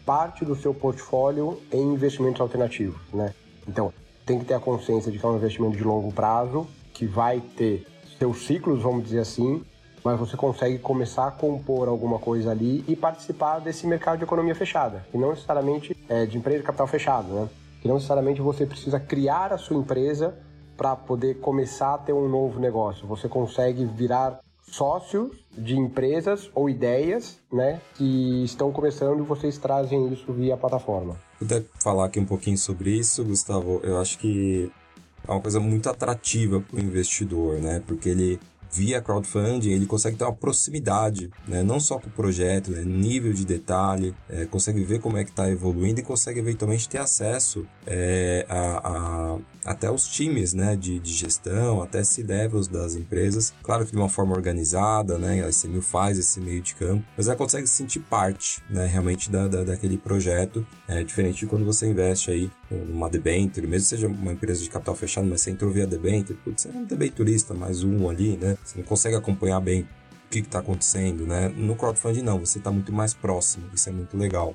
parte 0.06 0.44
do 0.44 0.54
seu 0.54 0.72
portfólio 0.72 1.60
em 1.72 1.82
investimentos 1.94 2.40
alternativos, 2.40 3.00
né? 3.12 3.34
Então, 3.66 3.92
tem 4.24 4.38
que 4.38 4.44
ter 4.44 4.54
a 4.54 4.60
consciência 4.60 5.10
de 5.10 5.18
que 5.18 5.26
é 5.26 5.28
um 5.28 5.34
investimento 5.34 5.76
de 5.76 5.82
longo 5.82 6.12
prazo, 6.12 6.64
que 6.94 7.06
vai 7.06 7.40
ter 7.56 7.84
seus 8.20 8.46
ciclos, 8.46 8.80
vamos 8.80 9.02
dizer 9.02 9.18
assim, 9.18 9.64
mas 10.04 10.16
você 10.16 10.36
consegue 10.36 10.78
começar 10.78 11.26
a 11.26 11.32
compor 11.32 11.88
alguma 11.88 12.20
coisa 12.20 12.52
ali 12.52 12.84
e 12.86 12.94
participar 12.94 13.58
desse 13.58 13.84
mercado 13.84 14.18
de 14.18 14.24
economia 14.24 14.54
fechada, 14.54 15.04
e 15.12 15.18
não 15.18 15.30
necessariamente 15.30 15.96
é, 16.08 16.24
de 16.24 16.38
empresa 16.38 16.60
de 16.60 16.64
capital 16.64 16.86
fechado, 16.86 17.32
né? 17.32 17.48
Que 17.80 17.88
não 17.88 17.96
necessariamente 17.96 18.40
você 18.40 18.64
precisa 18.64 19.00
criar 19.00 19.52
a 19.52 19.58
sua 19.58 19.76
empresa 19.76 20.38
para 20.76 20.96
poder 20.96 21.38
começar 21.40 21.94
a 21.94 21.98
ter 21.98 22.12
um 22.12 22.28
novo 22.28 22.58
negócio. 22.58 23.06
Você 23.06 23.28
consegue 23.28 23.84
virar 23.84 24.40
sócios 24.62 25.30
de 25.56 25.76
empresas 25.76 26.50
ou 26.54 26.68
ideias, 26.68 27.38
né, 27.52 27.80
que 27.94 28.44
estão 28.44 28.72
começando 28.72 29.20
e 29.20 29.22
vocês 29.22 29.58
trazem 29.58 30.12
isso 30.12 30.32
via 30.32 30.56
plataforma. 30.56 31.16
Puder 31.38 31.64
falar 31.82 32.06
aqui 32.06 32.18
um 32.18 32.24
pouquinho 32.24 32.56
sobre 32.56 32.90
isso, 32.90 33.24
Gustavo? 33.24 33.80
Eu 33.82 33.98
acho 33.98 34.18
que 34.18 34.70
é 35.26 35.30
uma 35.30 35.40
coisa 35.40 35.60
muito 35.60 35.88
atrativa 35.88 36.60
para 36.60 36.76
o 36.76 36.80
investidor, 36.80 37.60
né? 37.60 37.82
Porque 37.86 38.08
ele 38.08 38.40
via 38.72 39.02
crowdfunding, 39.02 39.70
ele 39.70 39.86
consegue 39.86 40.16
ter 40.16 40.24
uma 40.24 40.32
proximidade, 40.32 41.30
né? 41.46 41.62
não 41.62 41.78
só 41.78 41.98
com 41.98 42.08
o 42.08 42.10
projeto, 42.10 42.70
né? 42.70 42.82
nível 42.82 43.32
de 43.32 43.44
detalhe, 43.44 44.14
é, 44.30 44.46
consegue 44.46 44.82
ver 44.82 44.98
como 44.98 45.18
é 45.18 45.24
que 45.24 45.30
está 45.30 45.48
evoluindo 45.50 46.00
e 46.00 46.02
consegue 46.02 46.40
eventualmente 46.40 46.88
ter 46.88 46.98
acesso 46.98 47.66
é, 47.86 48.46
a, 48.48 49.34
a, 49.34 49.38
até 49.64 49.90
os 49.90 50.06
times 50.06 50.52
né? 50.52 50.76
de, 50.76 50.98
de 50.98 51.12
gestão, 51.12 51.82
até 51.82 52.02
C-levels 52.02 52.68
das 52.68 52.94
empresas. 52.94 53.54
Claro 53.62 53.84
que 53.84 53.92
de 53.92 53.96
uma 53.96 54.08
forma 54.08 54.34
organizada, 54.34 55.18
né? 55.18 55.44
a 55.44 55.48
ICMU 55.48 55.82
faz 55.82 56.18
esse 56.18 56.40
meio 56.40 56.60
de 56.60 56.74
campo, 56.74 57.04
mas 57.16 57.28
ela 57.28 57.36
consegue 57.36 57.66
se 57.66 57.74
sentir 57.74 58.00
parte 58.00 58.62
né? 58.68 58.86
realmente 58.86 59.30
da, 59.30 59.48
da, 59.48 59.64
daquele 59.64 59.96
projeto, 59.98 60.66
é 60.88 61.02
diferente 61.02 61.40
de 61.40 61.46
quando 61.46 61.64
você 61.64 61.86
investe 61.86 62.30
aí 62.30 62.50
numa 62.70 63.08
debenture, 63.08 63.66
mesmo 63.66 63.84
que 63.84 63.88
seja 63.88 64.08
uma 64.08 64.32
empresa 64.32 64.62
de 64.62 64.70
capital 64.70 64.94
fechado, 64.94 65.26
mas 65.26 65.42
você 65.42 65.50
entrou 65.50 65.70
via 65.70 65.86
debenture, 65.86 66.38
putz, 66.44 66.62
você 66.62 66.68
é 66.68 66.72
um 66.72 66.84
debenturista, 66.84 67.54
mais 67.54 67.82
um 67.82 68.08
ali, 68.08 68.36
né? 68.36 68.56
Você 68.64 68.78
não 68.78 68.84
consegue 68.84 69.14
acompanhar 69.16 69.60
bem 69.60 69.82
o 69.82 69.86
que 70.30 70.38
está 70.38 70.60
acontecendo, 70.60 71.26
né? 71.26 71.48
No 71.48 71.76
crowdfunding 71.76 72.22
não, 72.22 72.38
você 72.38 72.58
está 72.58 72.70
muito 72.70 72.92
mais 72.92 73.12
próximo, 73.14 73.66
isso 73.74 73.88
é 73.88 73.92
muito 73.92 74.16
legal. 74.16 74.54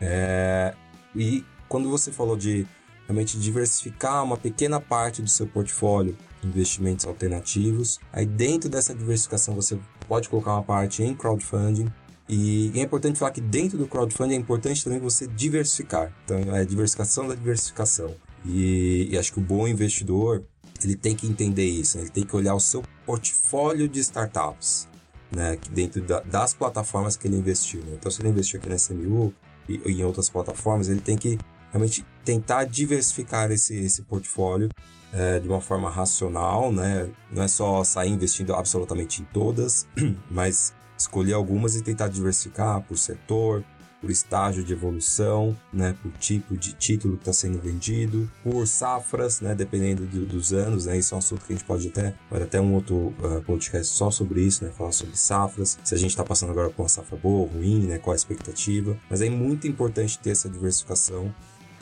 É... 0.00 0.74
E 1.14 1.44
quando 1.68 1.88
você 1.88 2.10
falou 2.10 2.36
de 2.36 2.66
realmente 3.06 3.38
diversificar 3.38 4.22
uma 4.24 4.36
pequena 4.36 4.80
parte 4.80 5.22
do 5.22 5.28
seu 5.28 5.46
portfólio 5.46 6.16
em 6.42 6.48
investimentos 6.48 7.06
alternativos, 7.06 7.98
aí 8.12 8.26
dentro 8.26 8.68
dessa 8.68 8.94
diversificação 8.94 9.54
você 9.54 9.78
pode 10.08 10.28
colocar 10.28 10.52
uma 10.52 10.62
parte 10.62 11.02
em 11.02 11.14
crowdfunding, 11.14 11.90
e 12.28 12.72
é 12.74 12.80
importante 12.80 13.18
falar 13.18 13.32
que 13.32 13.40
dentro 13.40 13.76
do 13.76 13.86
crowdfunding 13.86 14.34
é 14.34 14.38
importante 14.38 14.82
também 14.82 14.98
você 14.98 15.26
diversificar. 15.26 16.12
Então, 16.24 16.38
é 16.56 16.64
diversificação 16.64 17.28
da 17.28 17.34
diversificação. 17.34 18.14
E, 18.46 19.08
e, 19.10 19.18
acho 19.18 19.32
que 19.32 19.38
o 19.38 19.42
bom 19.42 19.68
investidor 19.68 20.44
ele 20.82 20.96
tem 20.96 21.14
que 21.14 21.26
entender 21.26 21.64
isso, 21.64 21.96
né? 21.96 22.04
ele 22.04 22.10
tem 22.10 22.24
que 22.24 22.36
olhar 22.36 22.54
o 22.54 22.60
seu 22.60 22.82
portfólio 23.06 23.88
de 23.88 24.00
startups, 24.00 24.86
né? 25.30 25.58
dentro 25.70 26.02
da, 26.02 26.20
das 26.20 26.52
plataformas 26.52 27.16
que 27.16 27.26
ele 27.26 27.36
investiu. 27.36 27.80
Né? 27.80 27.92
Então, 27.98 28.10
se 28.10 28.20
ele 28.20 28.28
investiu 28.28 28.58
aqui 28.58 28.68
na 28.68 28.76
SMU 28.76 29.32
e, 29.68 29.80
e, 29.86 30.00
em 30.00 30.04
outras 30.04 30.28
plataformas, 30.28 30.88
ele 30.88 31.00
tem 31.00 31.16
que 31.16 31.38
realmente 31.74 32.06
tentar 32.24 32.64
diversificar 32.64 33.50
esse, 33.50 33.74
esse 33.74 34.02
portfólio 34.02 34.70
é, 35.12 35.40
de 35.40 35.48
uma 35.48 35.60
forma 35.60 35.90
racional, 35.90 36.72
né? 36.72 37.10
não 37.30 37.42
é 37.42 37.48
só 37.48 37.82
sair 37.82 38.10
investindo 38.10 38.54
absolutamente 38.54 39.20
em 39.20 39.24
todas, 39.26 39.86
mas 40.30 40.72
escolher 40.96 41.32
algumas 41.32 41.74
e 41.74 41.82
tentar 41.82 42.08
diversificar 42.08 42.80
por 42.82 42.96
setor, 42.96 43.64
por 44.00 44.10
estágio 44.10 44.62
de 44.62 44.72
evolução, 44.74 45.56
né, 45.72 45.96
por 46.02 46.12
tipo 46.18 46.58
de 46.58 46.74
título 46.74 47.16
que 47.16 47.22
está 47.22 47.32
sendo 47.32 47.58
vendido, 47.58 48.30
por 48.42 48.66
safras, 48.68 49.40
né, 49.40 49.54
dependendo 49.54 50.04
do, 50.04 50.26
dos 50.26 50.52
anos, 50.52 50.84
né, 50.84 50.98
isso 50.98 51.14
é 51.14 51.16
um 51.16 51.18
assunto 51.20 51.42
que 51.46 51.54
a 51.54 51.56
gente 51.56 51.64
pode 51.64 51.88
até, 51.88 52.14
pode 52.28 52.42
até 52.42 52.60
um 52.60 52.74
outro 52.74 52.96
uh, 52.96 53.42
podcast 53.46 53.94
só 53.94 54.10
sobre 54.10 54.42
isso, 54.42 54.62
né, 54.62 54.70
falar 54.76 54.92
sobre 54.92 55.16
safras, 55.16 55.78
se 55.82 55.94
a 55.94 55.98
gente 55.98 56.10
está 56.10 56.22
passando 56.22 56.50
agora 56.50 56.68
por 56.68 56.82
uma 56.82 56.88
safra 56.88 57.16
boa, 57.16 57.48
ruim, 57.48 57.86
né, 57.86 57.98
qual 57.98 58.12
a 58.12 58.16
expectativa, 58.16 58.94
mas 59.08 59.22
é 59.22 59.30
muito 59.30 59.66
importante 59.66 60.18
ter 60.18 60.30
essa 60.30 60.50
diversificação 60.50 61.34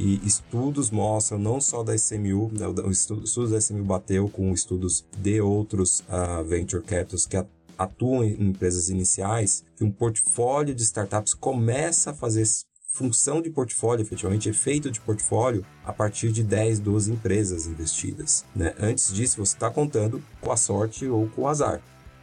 e 0.02 0.20
estudos 0.26 0.90
mostram, 0.90 1.38
não 1.38 1.60
só 1.60 1.84
da 1.84 1.94
SMU, 1.94 2.50
né, 2.52 2.66
estudos 2.90 3.50
da 3.50 3.60
SMU 3.60 3.84
bateu 3.84 4.28
com 4.28 4.52
estudos 4.52 5.04
de 5.16 5.40
outros 5.40 6.00
uh, 6.00 6.42
venture 6.42 6.82
capitals 6.82 7.24
que 7.24 7.36
atuam 7.78 8.24
em 8.24 8.48
empresas 8.48 8.88
iniciais, 8.88 9.62
que 9.76 9.84
um 9.84 9.92
portfólio 9.92 10.74
de 10.74 10.82
startups 10.82 11.34
começa 11.34 12.10
a 12.10 12.14
fazer 12.14 12.44
função 12.88 13.40
de 13.40 13.48
portfólio, 13.48 14.02
efetivamente 14.02 14.48
efeito 14.48 14.90
de 14.90 15.00
portfólio, 15.00 15.64
a 15.84 15.92
partir 15.92 16.32
de 16.32 16.42
10, 16.42 16.80
12 16.80 17.12
empresas 17.12 17.68
investidas. 17.68 18.44
Né? 18.56 18.74
Antes 18.80 19.14
disso, 19.14 19.36
você 19.36 19.54
está 19.54 19.70
contando 19.70 20.20
com 20.40 20.50
a 20.50 20.56
sorte 20.56 21.06
ou 21.06 21.28
com 21.28 21.42
o 21.42 21.48
azar, 21.48 21.80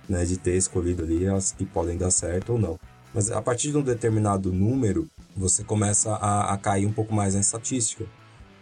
né? 0.08 0.26
de 0.26 0.36
ter 0.36 0.58
escolhido 0.58 1.04
ali 1.04 1.26
as 1.28 1.54
que 1.54 1.66
podem 1.66 1.98
dar 1.98 2.12
certo 2.12 2.52
ou 2.54 2.60
não. 2.60 2.78
Mas 3.14 3.32
a 3.32 3.42
partir 3.42 3.72
de 3.72 3.78
um 3.78 3.82
determinado 3.82 4.52
número, 4.52 5.10
você 5.40 5.64
começa 5.64 6.14
a, 6.16 6.54
a 6.54 6.58
cair 6.58 6.86
um 6.86 6.92
pouco 6.92 7.14
mais 7.14 7.34
na 7.34 7.42
estatística. 7.42 8.06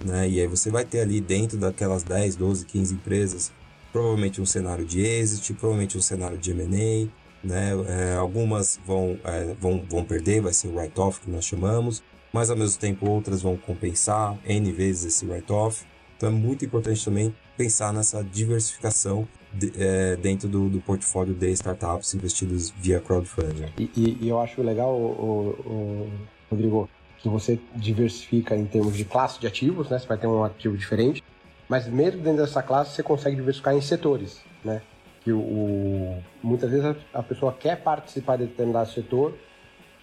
Né? 0.04 0.30
E 0.30 0.40
aí 0.40 0.48
você 0.48 0.70
vai 0.70 0.86
ter 0.86 1.02
ali 1.02 1.20
dentro 1.20 1.58
daquelas 1.58 2.04
10, 2.04 2.36
12, 2.36 2.66
15 2.66 2.94
empresas 2.94 3.52
provavelmente 3.92 4.40
um 4.40 4.46
cenário 4.46 4.86
de 4.86 5.02
exit, 5.02 5.54
provavelmente 5.54 5.98
um 5.98 6.02
cenário 6.02 6.38
de 6.38 6.52
M&A, 6.52 7.10
né? 7.44 7.72
É, 7.88 8.16
algumas 8.16 8.80
vão, 8.86 9.18
é, 9.24 9.56
vão, 9.60 9.84
vão 9.90 10.04
perder, 10.04 10.42
vai 10.42 10.54
ser 10.54 10.68
o 10.68 10.76
write-off 10.76 11.22
que 11.22 11.30
nós 11.30 11.46
chamamos, 11.46 12.04
mas 12.32 12.50
ao 12.50 12.58
mesmo 12.58 12.80
tempo 12.80 13.10
outras 13.10 13.42
vão 13.42 13.58
compensar 13.58 14.38
N 14.46 14.72
vezes 14.72 15.16
esse 15.16 15.26
write-off. 15.26 15.86
Então 16.16 16.30
é 16.30 16.32
muito 16.32 16.66
importante 16.66 17.04
também 17.04 17.34
pensar 17.56 17.92
nessa 17.94 18.24
diversificação 18.24 19.28
de, 19.54 19.72
é, 19.78 20.16
dentro 20.16 20.48
do, 20.48 20.70
do, 20.70 20.80
portfólio 20.82 21.34
de 21.34 21.50
startups 21.52 22.14
investidos 22.14 22.70
via 22.70 23.00
crowdfunding. 23.00 23.72
E, 23.78 23.90
e, 23.96 24.18
e 24.22 24.30
eu 24.30 24.40
acho 24.40 24.62
legal, 24.62 24.94
o, 24.94 25.50
o, 25.66 26.12
Rodrigo, 26.50 26.90
que 27.18 27.30
você 27.30 27.60
diversifica 27.76 28.56
em 28.56 28.66
termos 28.66 28.96
de 28.96 29.06
classe 29.06 29.40
de 29.40 29.48
ativos, 29.48 29.90
né? 29.90 30.00
Você 30.00 30.08
vai 30.08 30.18
ter 30.18 30.28
um 30.28 30.44
ativo 30.44 30.78
diferente, 30.78 31.24
mas 31.68 31.88
mesmo 31.88 32.22
dentro 32.22 32.44
dessa 32.44 32.62
classe, 32.62 32.96
você 32.96 33.04
consegue 33.04 33.36
diversificar 33.36 33.76
em 33.76 33.82
setores, 33.82 34.42
né? 34.64 34.82
Que 35.24 35.32
o, 35.32 35.40
o 35.40 36.24
muitas 36.42 36.72
vezes 36.72 36.86
a, 36.86 37.20
a, 37.20 37.24
pessoa 37.24 37.52
quer 37.52 37.82
participar 37.82 38.38
de 38.38 38.46
determinado 38.46 38.90
setor, 38.92 39.38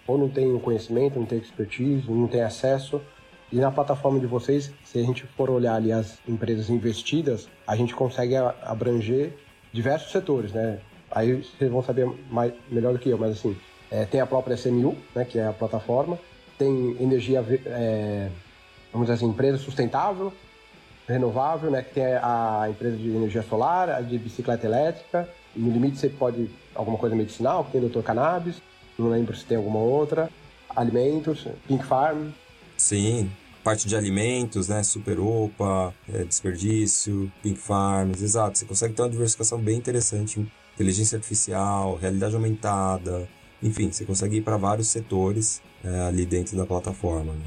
ou 0.07 0.17
não 0.17 0.29
tem 0.29 0.57
conhecimento, 0.59 1.17
não 1.17 1.25
tem 1.25 1.39
expertise, 1.39 2.09
não 2.09 2.27
tem 2.27 2.41
acesso. 2.41 3.01
E 3.51 3.57
na 3.57 3.71
plataforma 3.71 4.19
de 4.19 4.27
vocês, 4.27 4.71
se 4.83 4.99
a 4.99 5.03
gente 5.03 5.23
for 5.35 5.49
olhar 5.49 5.75
ali 5.75 5.91
as 5.91 6.19
empresas 6.27 6.69
investidas, 6.69 7.47
a 7.65 7.75
gente 7.75 7.95
consegue 7.95 8.35
abranger 8.35 9.33
diversos 9.71 10.11
setores, 10.11 10.51
né? 10.51 10.79
Aí 11.09 11.41
vocês 11.41 11.71
vão 11.71 11.81
saber 11.81 12.07
mais, 12.29 12.53
melhor 12.69 12.93
do 12.93 12.99
que 12.99 13.09
eu, 13.09 13.17
mas 13.17 13.31
assim, 13.31 13.55
é, 13.89 14.05
tem 14.05 14.19
a 14.19 14.25
própria 14.25 14.55
SMU, 14.55 14.95
né, 15.15 15.23
que 15.23 15.39
é 15.39 15.47
a 15.47 15.53
plataforma, 15.53 16.19
tem 16.57 16.95
energia, 16.99 17.43
é, 17.65 18.29
vamos 18.91 19.07
dizer 19.07 19.13
assim, 19.17 19.25
empresa 19.25 19.57
sustentável, 19.57 20.31
renovável, 21.07 21.69
né? 21.69 21.81
Que 21.81 21.95
tem 21.95 22.05
a 22.05 22.67
empresa 22.69 22.97
de 22.97 23.09
energia 23.09 23.43
solar, 23.43 23.89
a 23.89 24.01
de 24.01 24.17
bicicleta 24.17 24.65
elétrica. 24.65 25.29
No 25.55 25.71
limite 25.71 25.97
você 25.97 26.09
pode 26.09 26.49
alguma 26.73 26.97
coisa 26.97 27.15
medicinal, 27.15 27.65
que 27.65 27.71
tem 27.71 27.87
Dr. 27.87 28.01
Cannabis. 28.01 28.61
Não 28.97 29.09
lembro 29.09 29.35
se 29.35 29.45
tem 29.45 29.57
alguma 29.57 29.79
outra. 29.79 30.29
Alimentos, 30.75 31.47
Pink 31.67 31.85
Farm. 31.85 32.29
Sim, 32.77 33.31
parte 33.63 33.87
de 33.87 33.95
alimentos, 33.95 34.67
né? 34.67 34.83
Super 34.83 35.19
Opa, 35.19 35.93
é, 36.11 36.23
desperdício, 36.23 37.31
Pink 37.41 37.59
Farms, 37.59 38.21
exato. 38.21 38.57
Você 38.57 38.65
consegue 38.65 38.93
ter 38.93 39.01
uma 39.01 39.09
diversificação 39.09 39.59
bem 39.59 39.77
interessante. 39.77 40.45
Inteligência 40.73 41.15
artificial, 41.15 41.95
realidade 41.95 42.35
aumentada, 42.35 43.29
enfim, 43.63 43.91
você 43.91 44.05
consegue 44.05 44.37
ir 44.37 44.41
para 44.41 44.57
vários 44.57 44.89
setores 44.89 45.61
é, 45.85 46.01
ali 46.01 46.25
dentro 46.25 46.57
da 46.57 46.65
plataforma. 46.65 47.33
Né? 47.33 47.45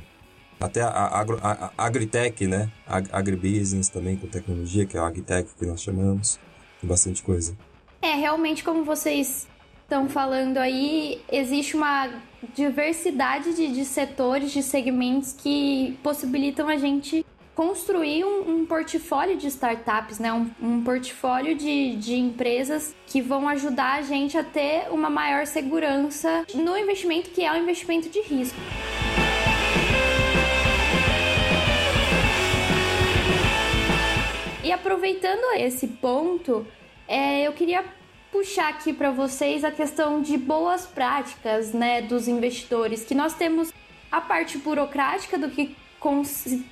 Até 0.61 0.83
a, 0.83 0.89
agro, 0.89 1.39
a, 1.43 1.73
a 1.77 1.87
agritech, 1.87 2.47
né? 2.47 2.71
Ag, 2.87 3.09
agribusiness 3.13 3.89
também 3.89 4.17
com 4.17 4.27
tecnologia, 4.27 4.87
que 4.87 4.97
é 4.97 5.01
a 5.01 5.07
agritech 5.07 5.49
que 5.59 5.67
nós 5.67 5.83
chamamos. 5.83 6.39
Tem 6.81 6.89
bastante 6.89 7.23
coisa. 7.23 7.57
É, 8.01 8.15
realmente, 8.15 8.63
como 8.63 8.85
vocês 8.85 9.47
estão 9.83 10.09
falando 10.09 10.59
aí, 10.59 11.23
existe 11.31 11.77
uma 11.77 12.11
diversidade 12.55 13.55
de, 13.55 13.73
de 13.73 13.85
setores, 13.85 14.53
de 14.53 14.63
segmentos 14.63 15.33
que 15.33 15.99
possibilitam 16.03 16.69
a 16.69 16.77
gente 16.77 17.25
construir 17.59 18.25
um, 18.25 18.61
um, 18.61 18.65
portfólio 18.65 19.37
de 19.37 19.49
startups, 19.49 20.21
né? 20.21 20.33
Um, 20.33 20.49
um, 20.63 20.85
portfólio 20.85 21.57
de, 21.57 21.97
de 21.97 22.15
empresas 22.15 22.95
que 23.05 23.21
vão 23.21 23.49
ajudar 23.49 23.99
a 23.99 24.03
gente 24.03 24.39
a 24.39 24.45
ter 24.45 24.87
uma 24.93 25.11
maior 25.11 25.45
segurança 25.45 26.47
no 26.55 26.79
investimento 26.79 27.31
que 27.31 27.45
é 27.45 27.51
o 27.51 27.57
um 27.57 27.63
investimento 27.63 28.09
de 28.09 28.21
risco. 28.21 28.57
E 34.63 34.71
aproveitando 34.71 35.57
esse 35.57 35.89
ponto, 35.89 36.65
é, 37.09 37.45
eu 37.45 37.53
queria 37.53 37.85
puxar 38.31 38.69
aqui 38.69 38.93
para 38.93 39.11
vocês 39.11 39.65
a 39.65 39.73
questão 39.73 40.23
de 40.23 40.39
boas 40.39 40.87
práticas, 40.87 41.73
né, 41.73 42.03
dos 42.03 42.29
investidores, 42.29 43.03
que 43.03 43.17
nós 43.17 43.35
temos 43.35 43.73
a 44.13 44.21
parte 44.21 44.59
burocrática 44.59 45.37
do 45.37 45.51
que, 45.51 45.75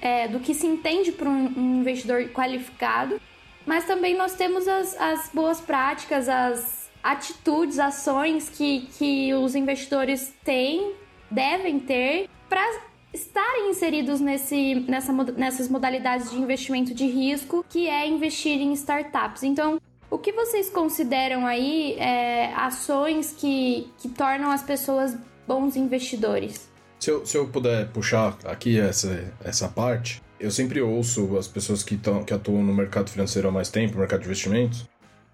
é, 0.01 0.29
do 0.29 0.41
que 0.41 0.55
se 0.55 0.67
entende 0.67 1.15
um, 1.23 1.29
um, 1.29 1.81
investidor 1.81 2.29
qualificado, 2.29 3.21
mas 3.65 3.85
também 3.85 4.17
nós 4.17 4.35
temos 4.35 4.67
as, 4.69 5.01
as 5.01 5.31
boas 5.33 5.61
práticas, 5.61 6.29
as 6.29 6.91
atitudes, 7.03 7.79
ações 7.79 8.49
que, 8.49 8.89
que 8.99 9.35
os 9.35 9.55
investidores 9.55 10.35
têm, 10.45 10.93
devem 11.31 11.79
ter 11.79 12.29
para 12.49 12.65
estarem 13.13 13.71
inseridos 13.71 14.21
nesse, 14.21 14.75
nessa, 14.89 15.13
nessas 15.13 15.69
modalidades 15.69 16.31
de 16.31 16.37
investimento 16.37 16.95
de 16.95 17.07
risco, 17.07 17.65
que 17.69 17.89
é 17.89 18.07
investir 18.07 18.61
em 18.61 18.73
startups. 18.73 19.43
Então, 19.43 19.81
o 20.11 20.19
que 20.19 20.33
vocês 20.33 20.71
consideram 20.71 21.47
aí 21.47 21.95
é, 21.95 22.53
ações 22.55 23.33
que, 23.33 23.91
que 23.99 24.09
tornam 24.09 24.51
as 24.51 24.63
pessoas 24.63 25.17
bons 25.47 25.77
investidores? 25.77 26.71
Se 27.07 27.13
eu, 27.13 27.25
se 27.25 27.39
eu 27.39 27.47
puder 27.47 27.87
puxar 27.91 28.37
aqui 28.45 28.81
essa, 28.81 29.33
essa 29.45 29.69
parte, 29.69 30.21
eu 30.41 30.51
sempre 30.51 30.83
ouço 30.83 31.39
as 31.39 31.47
pessoas 31.47 31.85
que, 31.85 31.97
tão, 31.97 32.25
que 32.25 32.35
atuam 32.35 32.65
no 32.65 32.75
mercado 32.75 33.09
financeiro 33.11 33.47
há 33.47 33.53
mais 33.53 33.69
tempo, 33.69 33.97
mercado 33.97 34.23
de 34.23 34.27
investimentos, 34.27 34.89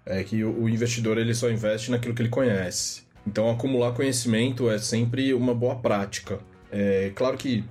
é 0.05 0.23
que 0.23 0.43
o, 0.43 0.65
o 0.65 0.69
investidor 0.69 1.17
ele 1.17 1.33
só 1.33 1.49
investe 1.49 1.89
naquilo 1.89 2.13
que 2.13 2.21
ele 2.21 2.29
conhece. 2.29 3.01
Então, 3.25 3.49
acumular 3.49 3.91
conhecimento 3.93 4.69
é 4.69 4.77
sempre 4.77 5.33
uma 5.33 5.55
boa 5.55 5.75
prática. 5.75 6.37
É 6.71 7.11
claro 7.15 7.37
que 7.37 7.63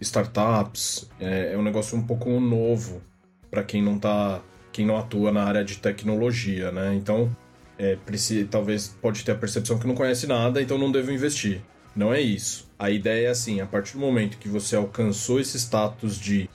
startups 0.00 1.10
é, 1.20 1.52
é 1.52 1.58
um 1.58 1.62
negócio 1.62 1.94
um 1.94 2.02
pouco 2.02 2.30
novo 2.40 3.02
para 3.50 3.62
quem 3.62 3.82
não 3.82 3.98
tá, 3.98 4.40
quem 4.72 4.86
não 4.86 4.96
atua 4.96 5.30
na 5.30 5.44
área 5.44 5.62
de 5.62 5.76
tecnologia, 5.76 6.72
né? 6.72 6.94
Então, 6.94 7.30
é, 7.78 7.96
precisa, 7.96 8.48
talvez 8.50 8.96
pode 9.02 9.22
ter 9.22 9.32
a 9.32 9.36
percepção 9.36 9.78
que 9.78 9.86
não 9.86 9.94
conhece 9.94 10.26
nada, 10.26 10.62
então 10.62 10.78
não 10.78 10.90
devo 10.90 11.12
investir. 11.12 11.60
Não 11.94 12.12
é 12.12 12.20
isso. 12.20 12.70
A 12.78 12.90
ideia 12.90 13.28
é 13.28 13.30
assim, 13.30 13.60
a 13.60 13.66
partir 13.66 13.94
do 13.94 14.00
momento 14.00 14.38
que 14.38 14.48
você 14.48 14.76
alcançou 14.76 15.38
esse 15.38 15.58
status 15.58 16.18
de 16.18 16.48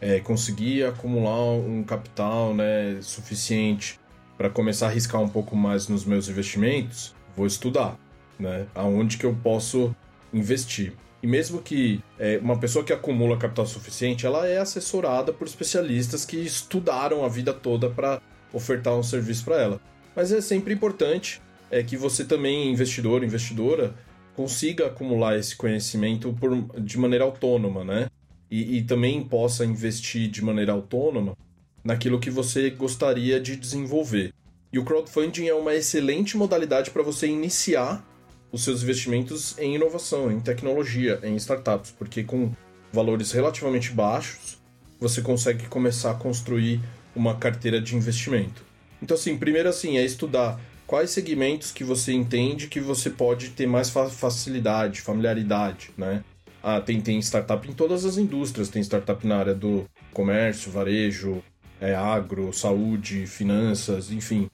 é, 0.00 0.18
conseguir 0.20 0.84
acumular 0.84 1.40
um 1.52 1.82
capital 1.84 2.54
né, 2.54 2.98
suficiente 3.02 4.00
para 4.36 4.48
começar 4.48 4.86
a 4.86 4.88
arriscar 4.88 5.20
um 5.20 5.28
pouco 5.28 5.54
mais 5.54 5.86
nos 5.86 6.04
meus 6.04 6.28
investimentos, 6.28 7.14
vou 7.36 7.46
estudar, 7.46 7.98
né? 8.38 8.66
Aonde 8.74 9.18
que 9.18 9.26
eu 9.26 9.36
posso 9.42 9.94
investir. 10.32 10.94
E 11.22 11.26
mesmo 11.26 11.60
que 11.60 12.02
é, 12.18 12.38
uma 12.38 12.58
pessoa 12.58 12.82
que 12.82 12.92
acumula 12.92 13.36
capital 13.36 13.66
suficiente, 13.66 14.24
ela 14.24 14.46
é 14.46 14.56
assessorada 14.56 15.32
por 15.32 15.46
especialistas 15.46 16.24
que 16.24 16.38
estudaram 16.38 17.22
a 17.24 17.28
vida 17.28 17.52
toda 17.52 17.90
para 17.90 18.22
ofertar 18.52 18.94
um 18.94 19.02
serviço 19.02 19.44
para 19.44 19.60
ela. 19.60 19.80
Mas 20.16 20.32
é 20.32 20.40
sempre 20.40 20.72
importante 20.72 21.40
é 21.70 21.82
que 21.82 21.96
você 21.96 22.24
também, 22.24 22.72
investidor, 22.72 23.22
investidora, 23.22 23.94
consiga 24.34 24.86
acumular 24.86 25.38
esse 25.38 25.56
conhecimento 25.56 26.32
por, 26.32 26.80
de 26.80 26.98
maneira 26.98 27.24
autônoma, 27.24 27.84
né? 27.84 28.08
E, 28.50 28.78
e 28.78 28.82
também 28.82 29.22
possa 29.22 29.64
investir 29.64 30.28
de 30.28 30.42
maneira 30.42 30.72
autônoma 30.72 31.36
naquilo 31.84 32.18
que 32.18 32.30
você 32.30 32.70
gostaria 32.70 33.40
de 33.40 33.56
desenvolver. 33.56 34.32
E 34.72 34.78
o 34.78 34.84
crowdfunding 34.84 35.46
é 35.46 35.54
uma 35.54 35.74
excelente 35.74 36.36
modalidade 36.36 36.90
para 36.90 37.02
você 37.02 37.26
iniciar 37.26 38.04
os 38.52 38.64
seus 38.64 38.82
investimentos 38.82 39.56
em 39.58 39.74
inovação, 39.74 40.30
em 40.30 40.40
tecnologia, 40.40 41.20
em 41.22 41.36
startups, 41.36 41.92
porque 41.92 42.24
com 42.24 42.52
valores 42.92 43.32
relativamente 43.32 43.92
baixos 43.92 44.58
você 44.98 45.22
consegue 45.22 45.66
começar 45.66 46.10
a 46.10 46.14
construir 46.14 46.80
uma 47.14 47.36
carteira 47.36 47.80
de 47.80 47.96
investimento. 47.96 48.64
Então, 49.02 49.16
assim, 49.16 49.36
primeiro 49.36 49.68
assim, 49.68 49.96
é 49.96 50.04
estudar 50.04 50.60
quais 50.90 51.10
segmentos 51.10 51.70
que 51.70 51.84
você 51.84 52.12
entende 52.12 52.66
que 52.66 52.80
você 52.80 53.08
pode 53.08 53.50
ter 53.50 53.64
mais 53.64 53.90
facilidade, 53.90 55.00
familiaridade, 55.00 55.90
né? 55.96 56.24
Ah, 56.60 56.80
tem, 56.80 57.00
tem 57.00 57.20
startup 57.20 57.68
em 57.68 57.72
todas 57.72 58.04
as 58.04 58.16
indústrias, 58.18 58.68
tem 58.68 58.82
startup 58.82 59.24
na 59.24 59.36
área 59.36 59.54
do 59.54 59.86
comércio, 60.12 60.72
varejo, 60.72 61.44
é, 61.80 61.94
agro, 61.94 62.52
saúde, 62.52 63.24
finanças, 63.28 64.10
enfim 64.10 64.50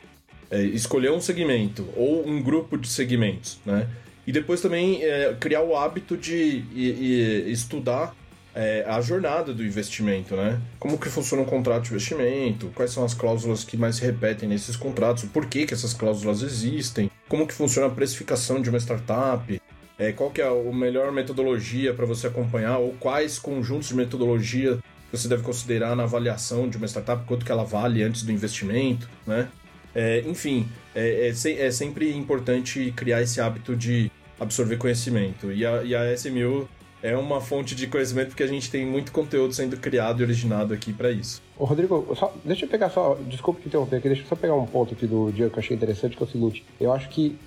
é, 0.51 0.63
escolher 0.63 1.11
um 1.11 1.21
segmento 1.21 1.89
ou 1.97 2.27
um 2.29 2.43
grupo 2.43 2.77
de 2.77 2.89
segmentos, 2.89 3.59
né? 3.65 3.89
E 4.27 4.33
depois 4.33 4.61
também 4.61 5.03
é, 5.03 5.35
criar 5.39 5.63
o 5.63 5.75
hábito 5.75 6.19
de 6.19 6.65
e, 6.75 7.47
e 7.47 7.51
estudar 7.51 8.15
é, 8.57 8.83
a 8.89 9.03
jornada 9.03 9.53
do 9.53 9.63
investimento, 9.63 10.35
né? 10.35 10.59
Como 10.79 10.97
que 10.97 11.11
funciona 11.11 11.43
um 11.43 11.47
contrato 11.47 11.85
de 11.85 11.91
investimento, 11.91 12.73
quais 12.75 12.91
são 12.91 13.05
as 13.05 13.13
cláusulas 13.13 13.63
que 13.63 13.77
mais 13.77 13.97
se 13.97 14.03
repetem 14.05 14.49
nesses 14.49 14.77
contratos, 14.77 15.25
por 15.25 15.45
que, 15.45 15.67
que 15.67 15.75
essas 15.75 15.93
cláusulas 15.93 16.41
existem, 16.41 17.11
como 17.29 17.47
que 17.47 17.53
funciona 17.53 17.89
a 17.89 17.91
precificação 17.91 18.63
de 18.63 18.71
uma 18.71 18.81
startup, 18.81 19.61
é, 19.99 20.11
qual 20.11 20.31
que 20.31 20.41
é 20.41 20.49
a 20.49 20.73
melhor 20.73 21.13
metodologia 21.13 21.93
para 21.93 22.07
você 22.07 22.29
acompanhar, 22.29 22.79
ou 22.79 22.95
quais 22.99 23.39
conjuntos 23.39 23.89
de 23.89 23.95
metodologia 23.95 24.79
você 25.13 25.29
deve 25.29 25.43
considerar 25.43 25.95
na 25.95 26.05
avaliação 26.05 26.67
de 26.67 26.79
uma 26.79 26.87
startup, 26.87 27.27
quanto 27.27 27.45
que 27.45 27.53
ela 27.53 27.65
vale 27.65 28.03
antes 28.03 28.23
do 28.23 28.33
investimento, 28.33 29.07
né? 29.27 29.49
É, 29.95 30.21
enfim, 30.27 30.67
é, 30.95 31.29
é, 31.29 31.67
é, 31.67 31.71
sempre 31.71 32.15
importante 32.15 32.93
criar 32.97 33.23
esse 33.23 33.41
hábito 33.41 33.77
de 33.77 34.11
absorver 34.39 34.77
conhecimento. 34.77 35.53
E 35.53 35.65
a, 35.65 35.83
e 35.83 35.95
a 35.95 36.13
SMU 36.15 36.69
é 37.07 37.17
uma 37.17 37.41
fonte 37.41 37.75
de 37.75 37.87
conhecimento 37.87 38.29
porque 38.29 38.43
a 38.43 38.49
gente 38.49 38.69
tem 38.69 38.85
muito 38.85 39.13
conteúdo 39.13 39.55
sendo 39.55 39.77
criado 39.77 40.21
e 40.21 40.25
originado 40.25 40.75
aqui 40.75 40.93
para 40.93 41.11
isso. 41.11 41.41
Ô, 41.57 41.65
Rodrigo, 41.65 42.13
só, 42.17 42.35
deixa 42.45 42.65
eu 42.65 42.69
pegar 42.69 42.91
só, 42.91 43.17
desculpa 43.29 43.61
te 43.61 43.69
interromper 43.69 43.97
aqui, 43.97 44.09
deixa 44.09 44.23
eu 44.25 44.27
só 44.27 44.35
pegar 44.35 44.55
um 44.55 44.67
ponto 44.67 44.95
aqui 44.95 45.07
do 45.07 45.31
dia 45.31 45.49
que 45.49 45.55
eu 45.55 45.61
achei 45.61 45.77
interessante, 45.77 46.17
que 46.17 46.23
é 46.23 46.27
o 46.27 46.29
seguinte, 46.29 46.67
eu 46.81 46.93
acho 46.93 47.09
que 47.09 47.39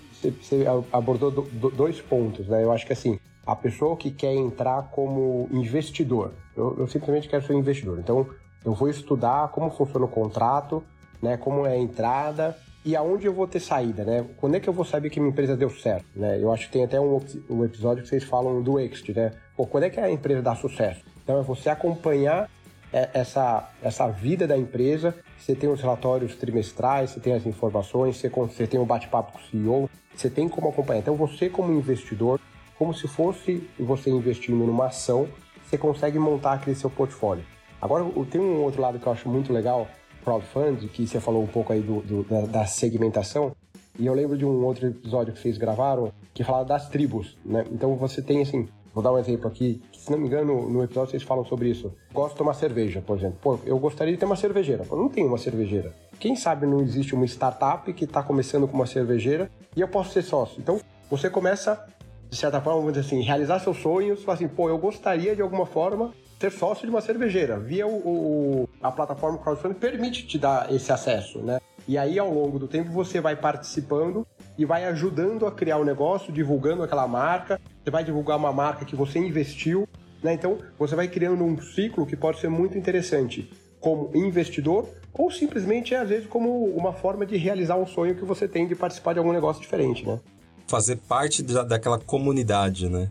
você 0.41 0.65
abordou 0.91 1.29
do, 1.29 1.41
do, 1.41 1.69
dois 1.69 1.99
pontos, 1.99 2.47
né? 2.47 2.63
Eu 2.63 2.71
acho 2.71 2.85
que 2.85 2.93
assim, 2.93 3.19
a 3.45 3.55
pessoa 3.55 3.97
que 3.97 4.11
quer 4.11 4.33
entrar 4.33 4.83
como 4.91 5.49
investidor, 5.51 6.31
eu, 6.55 6.75
eu 6.79 6.87
simplesmente 6.87 7.27
quero 7.27 7.45
ser 7.45 7.53
investidor, 7.53 7.99
então 7.99 8.27
eu 8.63 8.73
vou 8.73 8.89
estudar 8.89 9.49
como 9.49 9.69
funciona 9.71 10.05
o 10.05 10.09
contrato, 10.09 10.83
né? 11.21 11.35
Como 11.35 11.65
é 11.65 11.73
a 11.73 11.77
entrada 11.77 12.55
e 12.83 12.95
aonde 12.95 13.25
eu 13.25 13.33
vou 13.33 13.47
ter 13.47 13.59
saída, 13.59 14.03
né? 14.03 14.25
Quando 14.37 14.55
é 14.55 14.59
que 14.59 14.69
eu 14.69 14.73
vou 14.73 14.85
saber 14.85 15.09
que 15.09 15.19
minha 15.19 15.31
empresa 15.31 15.55
deu 15.55 15.69
certo, 15.69 16.05
né? 16.15 16.41
Eu 16.41 16.51
acho 16.51 16.67
que 16.67 16.73
tem 16.73 16.83
até 16.83 16.99
um, 16.99 17.19
um 17.49 17.63
episódio 17.63 18.03
que 18.03 18.09
vocês 18.09 18.23
falam 18.23 18.61
do 18.61 18.79
exit, 18.79 19.13
né? 19.13 19.33
Pô, 19.59 19.67
quando 19.67 19.83
é 19.83 19.89
que 19.89 19.99
a 19.99 20.09
empresa 20.09 20.41
dá 20.41 20.55
sucesso? 20.55 21.01
Então 21.21 21.37
é 21.37 21.43
você 21.43 21.69
acompanhar 21.69 22.49
é, 22.93 23.09
essa, 23.13 23.69
essa 23.83 24.07
vida 24.07 24.47
da 24.47 24.57
empresa, 24.57 25.13
você 25.37 25.53
tem 25.53 25.69
os 25.69 25.81
relatórios 25.81 26.33
trimestrais, 26.33 27.09
você 27.09 27.19
tem 27.19 27.33
as 27.33 27.45
informações, 27.45 28.15
você, 28.15 28.29
você 28.29 28.65
tem 28.65 28.79
um 28.79 28.85
bate-papo 28.85 29.33
com 29.33 29.37
o 29.37 29.41
CEO, 29.41 29.89
você 30.15 30.29
tem 30.29 30.47
como 30.47 30.69
acompanhar. 30.69 31.01
Então 31.01 31.13
você 31.13 31.49
como 31.49 31.73
investidor, 31.73 32.39
como 32.77 32.93
se 32.93 33.05
fosse 33.05 33.69
você 33.77 34.09
investindo 34.09 34.55
numa 34.55 34.85
ação, 34.85 35.27
você 35.61 35.77
consegue 35.77 36.17
montar 36.17 36.53
aquele 36.53 36.77
seu 36.77 36.89
portfólio. 36.89 37.43
Agora, 37.81 38.05
tem 38.31 38.39
um 38.39 38.63
outro 38.63 38.81
lado 38.81 38.97
que 38.97 39.07
eu 39.07 39.11
acho 39.11 39.27
muito 39.27 39.51
legal, 39.51 39.89
crowdfunding, 40.23 40.87
que 40.87 41.05
você 41.05 41.19
falou 41.19 41.43
um 41.43 41.47
pouco 41.47 41.73
aí 41.73 41.81
do, 41.81 41.99
do 41.99 42.23
da, 42.23 42.45
da, 42.45 42.65
segmentação, 42.65 43.53
e 43.99 44.05
eu 44.05 44.13
lembro 44.13 44.37
de 44.37 44.45
um 44.45 44.63
outro 44.63 44.87
episódio 44.87 45.33
que 45.33 45.39
vocês 45.39 45.57
gravaram 45.57 46.13
que 46.33 46.45
falava 46.45 46.63
das 46.63 46.87
tribos, 46.87 47.37
né? 47.43 47.65
Então 47.69 47.97
você 47.97 48.21
tem 48.21 48.41
assim, 48.41 48.69
vou 48.93 49.03
dar 49.03 49.11
um 49.11 49.19
exemplo 49.19 49.47
aqui, 49.47 49.81
se 49.93 50.11
não 50.11 50.17
me 50.17 50.27
engano, 50.27 50.69
no 50.69 50.83
episódio 50.83 51.11
vocês 51.11 51.23
falam 51.23 51.45
sobre 51.45 51.69
isso. 51.69 51.93
Gosto 52.13 52.31
de 52.31 52.37
tomar 52.37 52.53
cerveja, 52.53 53.01
por 53.05 53.17
exemplo. 53.17 53.37
Pô, 53.41 53.59
eu 53.65 53.77
gostaria 53.77 54.13
de 54.13 54.19
ter 54.19 54.25
uma 54.25 54.35
cervejeira. 54.35 54.85
Eu 54.89 54.97
não 54.97 55.09
tenho 55.09 55.27
uma 55.27 55.37
cervejeira. 55.37 55.93
Quem 56.19 56.35
sabe 56.35 56.65
não 56.65 56.81
existe 56.81 57.13
uma 57.13 57.25
startup 57.25 57.91
que 57.93 58.05
está 58.05 58.23
começando 58.23 58.67
com 58.67 58.75
uma 58.75 58.85
cervejeira 58.85 59.51
e 59.75 59.81
eu 59.81 59.87
posso 59.87 60.11
ser 60.11 60.23
sócio. 60.23 60.59
Então 60.59 60.79
você 61.09 61.29
começa, 61.29 61.85
de 62.29 62.37
certa 62.37 62.59
forma, 62.59 62.79
vamos 62.79 62.93
dizer 62.93 63.05
assim, 63.05 63.21
realizar 63.21 63.59
seus 63.59 63.77
sonhos, 63.77 64.23
falar 64.23 64.35
assim, 64.35 64.47
pô, 64.47 64.69
eu 64.69 64.77
gostaria 64.77 65.35
de 65.35 65.41
alguma 65.41 65.65
forma 65.65 66.11
ser 66.39 66.51
sócio 66.51 66.85
de 66.85 66.89
uma 66.89 67.01
cervejeira. 67.01 67.59
Via 67.59 67.85
o, 67.85 67.91
o 67.91 68.69
a 68.81 68.91
plataforma 68.91 69.37
crowdfunding 69.37 69.75
permite 69.75 70.25
te 70.25 70.37
dar 70.37 70.73
esse 70.73 70.91
acesso, 70.91 71.39
né? 71.39 71.59
E 71.87 71.97
aí, 71.97 72.19
ao 72.19 72.31
longo 72.31 72.59
do 72.59 72.67
tempo, 72.67 72.91
você 72.91 73.19
vai 73.19 73.35
participando 73.35 74.25
e 74.59 74.65
vai 74.65 74.83
ajudando 74.83 75.47
a 75.47 75.51
criar 75.51 75.77
o 75.77 75.81
um 75.81 75.85
negócio, 75.85 76.33
divulgando 76.33 76.83
aquela 76.83 77.07
marca. 77.07 77.59
Você 77.81 77.89
vai 77.89 78.03
divulgar 78.03 78.37
uma 78.37 78.51
marca 78.51 78.83
que 78.83 78.93
você 78.93 79.17
investiu, 79.17 79.87
né? 80.21 80.33
Então, 80.33 80.57
você 80.77 80.95
vai 80.95 81.07
criando 81.07 81.45
um 81.45 81.59
ciclo 81.61 82.05
que 82.05 82.17
pode 82.17 82.39
ser 82.39 82.49
muito 82.49 82.77
interessante 82.77 83.49
como 83.79 84.11
investidor 84.13 84.85
ou 85.13 85.31
simplesmente, 85.31 85.95
às 85.95 86.09
vezes, 86.09 86.27
como 86.27 86.65
uma 86.65 86.91
forma 86.91 87.25
de 87.25 87.37
realizar 87.37 87.77
um 87.77 87.87
sonho 87.87 88.15
que 88.15 88.25
você 88.25 88.49
tem 88.49 88.67
de 88.67 88.75
participar 88.75 89.13
de 89.13 89.19
algum 89.19 89.31
negócio 89.31 89.61
diferente, 89.61 90.05
né? 90.05 90.19
Fazer 90.67 90.97
parte 90.97 91.41
da, 91.41 91.63
daquela 91.63 91.97
comunidade, 91.97 92.89
né? 92.89 93.09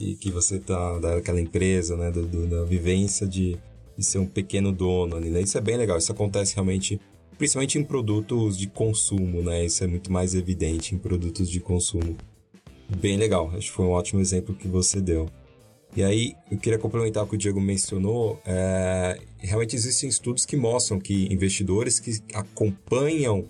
e 0.00 0.14
que 0.14 0.30
você 0.30 0.58
tá 0.58 0.98
daquela 0.98 1.40
empresa, 1.40 1.94
né, 1.94 2.10
do, 2.10 2.26
do, 2.26 2.46
da 2.46 2.64
vivência 2.64 3.26
de, 3.26 3.58
de 3.96 4.04
ser 4.04 4.18
um 4.18 4.26
pequeno 4.26 4.72
dono 4.72 5.20
né? 5.20 5.42
Isso 5.42 5.58
é 5.58 5.60
bem 5.60 5.76
legal, 5.76 5.98
isso 5.98 6.10
acontece 6.10 6.54
realmente, 6.54 6.98
principalmente 7.40 7.78
em 7.78 7.82
produtos 7.82 8.54
de 8.58 8.66
consumo, 8.66 9.40
né? 9.40 9.64
Isso 9.64 9.82
é 9.82 9.86
muito 9.86 10.12
mais 10.12 10.34
evidente 10.34 10.94
em 10.94 10.98
produtos 10.98 11.48
de 11.48 11.58
consumo. 11.58 12.14
Bem 12.98 13.16
legal, 13.16 13.50
acho 13.56 13.68
que 13.68 13.72
foi 13.72 13.86
um 13.86 13.92
ótimo 13.92 14.20
exemplo 14.20 14.54
que 14.54 14.68
você 14.68 15.00
deu. 15.00 15.26
E 15.96 16.02
aí, 16.02 16.34
eu 16.50 16.58
queria 16.58 16.78
complementar 16.78 17.24
o 17.24 17.26
que 17.26 17.36
o 17.36 17.38
Diego 17.38 17.58
mencionou. 17.58 18.38
É, 18.44 19.18
realmente 19.38 19.74
existem 19.74 20.06
estudos 20.06 20.44
que 20.44 20.54
mostram 20.54 21.00
que 21.00 21.32
investidores 21.32 21.98
que 21.98 22.20
acompanham 22.34 23.46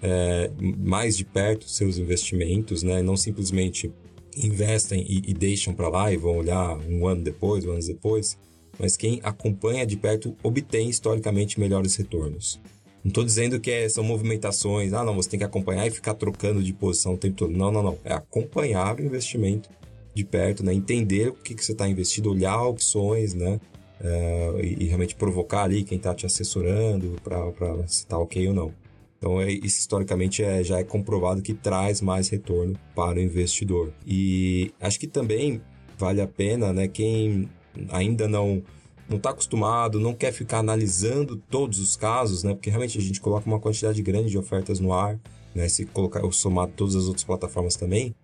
é, 0.00 0.48
mais 0.78 1.16
de 1.16 1.24
perto 1.24 1.68
seus 1.68 1.98
investimentos, 1.98 2.84
né, 2.84 3.02
não 3.02 3.16
simplesmente 3.16 3.92
investem 4.36 5.04
e, 5.04 5.30
e 5.30 5.34
deixam 5.34 5.74
para 5.74 5.88
lá 5.88 6.12
e 6.12 6.16
vão 6.16 6.36
olhar 6.36 6.78
um 6.88 7.08
ano 7.08 7.24
depois, 7.24 7.64
um 7.64 7.72
ano 7.72 7.84
depois, 7.84 8.38
mas 8.78 8.96
quem 8.96 9.18
acompanha 9.24 9.84
de 9.84 9.96
perto 9.96 10.36
obtém 10.44 10.88
historicamente 10.88 11.58
melhores 11.58 11.96
retornos. 11.96 12.60
Não 13.06 13.10
estou 13.10 13.22
dizendo 13.22 13.60
que 13.60 13.70
é, 13.70 13.88
são 13.88 14.02
movimentações, 14.02 14.92
ah, 14.92 15.04
não, 15.04 15.14
você 15.14 15.30
tem 15.30 15.38
que 15.38 15.44
acompanhar 15.44 15.86
e 15.86 15.92
ficar 15.92 16.14
trocando 16.14 16.60
de 16.60 16.72
posição 16.72 17.14
o 17.14 17.16
tempo 17.16 17.36
todo. 17.36 17.52
Não, 17.56 17.70
não, 17.70 17.80
não. 17.80 17.96
É 18.04 18.12
acompanhar 18.12 18.98
o 18.98 19.00
investimento 19.00 19.70
de 20.12 20.24
perto, 20.24 20.64
né? 20.64 20.74
entender 20.74 21.28
o 21.28 21.34
que, 21.34 21.54
que 21.54 21.64
você 21.64 21.70
está 21.70 21.88
investindo, 21.88 22.32
olhar 22.32 22.60
opções, 22.64 23.32
né? 23.32 23.60
Uh, 24.00 24.60
e, 24.60 24.76
e, 24.80 24.84
realmente 24.86 25.14
provocar 25.14 25.62
ali 25.62 25.84
quem 25.84 25.98
está 25.98 26.12
te 26.12 26.26
assessorando 26.26 27.14
para 27.22 27.86
se 27.86 28.00
está 28.00 28.18
ok 28.18 28.48
ou 28.48 28.52
não. 28.52 28.74
Então, 29.16 29.40
é, 29.40 29.52
isso 29.52 29.78
historicamente 29.78 30.42
é, 30.42 30.64
já 30.64 30.80
é 30.80 30.84
comprovado 30.84 31.40
que 31.42 31.54
traz 31.54 32.00
mais 32.00 32.28
retorno 32.28 32.76
para 32.92 33.20
o 33.20 33.22
investidor. 33.22 33.92
E 34.04 34.72
acho 34.80 34.98
que 34.98 35.06
também 35.06 35.62
vale 35.96 36.20
a 36.20 36.26
pena, 36.26 36.72
né, 36.72 36.88
quem 36.88 37.48
ainda 37.90 38.26
não 38.26 38.64
não 39.08 39.16
está 39.16 39.30
acostumado, 39.30 40.00
não 40.00 40.14
quer 40.14 40.32
ficar 40.32 40.58
analisando 40.58 41.36
todos 41.36 41.78
os 41.78 41.96
casos, 41.96 42.42
né? 42.42 42.54
Porque 42.54 42.70
realmente 42.70 42.98
a 42.98 43.00
gente 43.00 43.20
coloca 43.20 43.46
uma 43.46 43.60
quantidade 43.60 44.00
grande 44.02 44.30
de 44.30 44.38
ofertas 44.38 44.80
no 44.80 44.92
ar, 44.92 45.18
né? 45.54 45.68
Se 45.68 45.84
colocar, 45.86 46.20
somar 46.32 46.68
todas 46.68 46.94
as 46.96 47.04
outras 47.04 47.24
plataformas 47.24 47.76
também. 47.76 48.14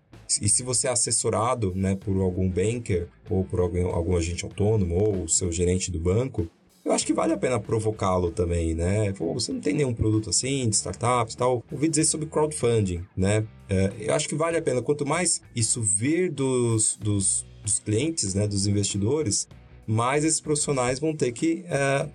E 0.40 0.48
se 0.48 0.62
você 0.62 0.88
é 0.88 0.90
assessorado, 0.90 1.74
né, 1.74 1.94
por 1.94 2.16
algum 2.22 2.48
banker 2.48 3.08
ou 3.28 3.44
por 3.44 3.60
algum, 3.60 3.88
algum 3.88 4.16
agente 4.16 4.44
autônomo 4.44 4.94
ou 4.94 5.24
o 5.24 5.28
seu 5.28 5.52
gerente 5.52 5.90
do 5.90 6.00
banco, 6.00 6.48
eu 6.84 6.92
acho 6.92 7.06
que 7.06 7.12
vale 7.12 7.32
a 7.32 7.38
pena 7.38 7.60
provocá-lo 7.60 8.32
também, 8.32 8.74
né? 8.74 9.12
Pô, 9.12 9.32
você 9.34 9.52
não 9.52 9.60
tem 9.60 9.72
nenhum 9.72 9.94
produto 9.94 10.30
assim, 10.30 10.68
de 10.68 10.74
startups 10.74 11.34
e 11.34 11.36
tal. 11.36 11.62
Ouvi 11.70 11.88
dizer 11.88 12.04
sobre 12.04 12.26
crowdfunding, 12.26 13.04
né? 13.16 13.46
É, 13.68 13.92
eu 14.00 14.14
acho 14.14 14.28
que 14.28 14.34
vale 14.34 14.56
a 14.56 14.62
pena. 14.62 14.82
Quanto 14.82 15.06
mais 15.06 15.40
isso 15.54 15.80
vir 15.80 16.30
dos, 16.30 16.96
dos, 17.00 17.46
dos 17.62 17.78
clientes, 17.78 18.34
né, 18.34 18.48
dos 18.48 18.66
investidores, 18.66 19.46
mais 19.86 20.24
esses 20.24 20.40
profissionais 20.40 20.98
vão 20.98 21.14
ter 21.14 21.32
que 21.32 21.64
é, 21.66 22.08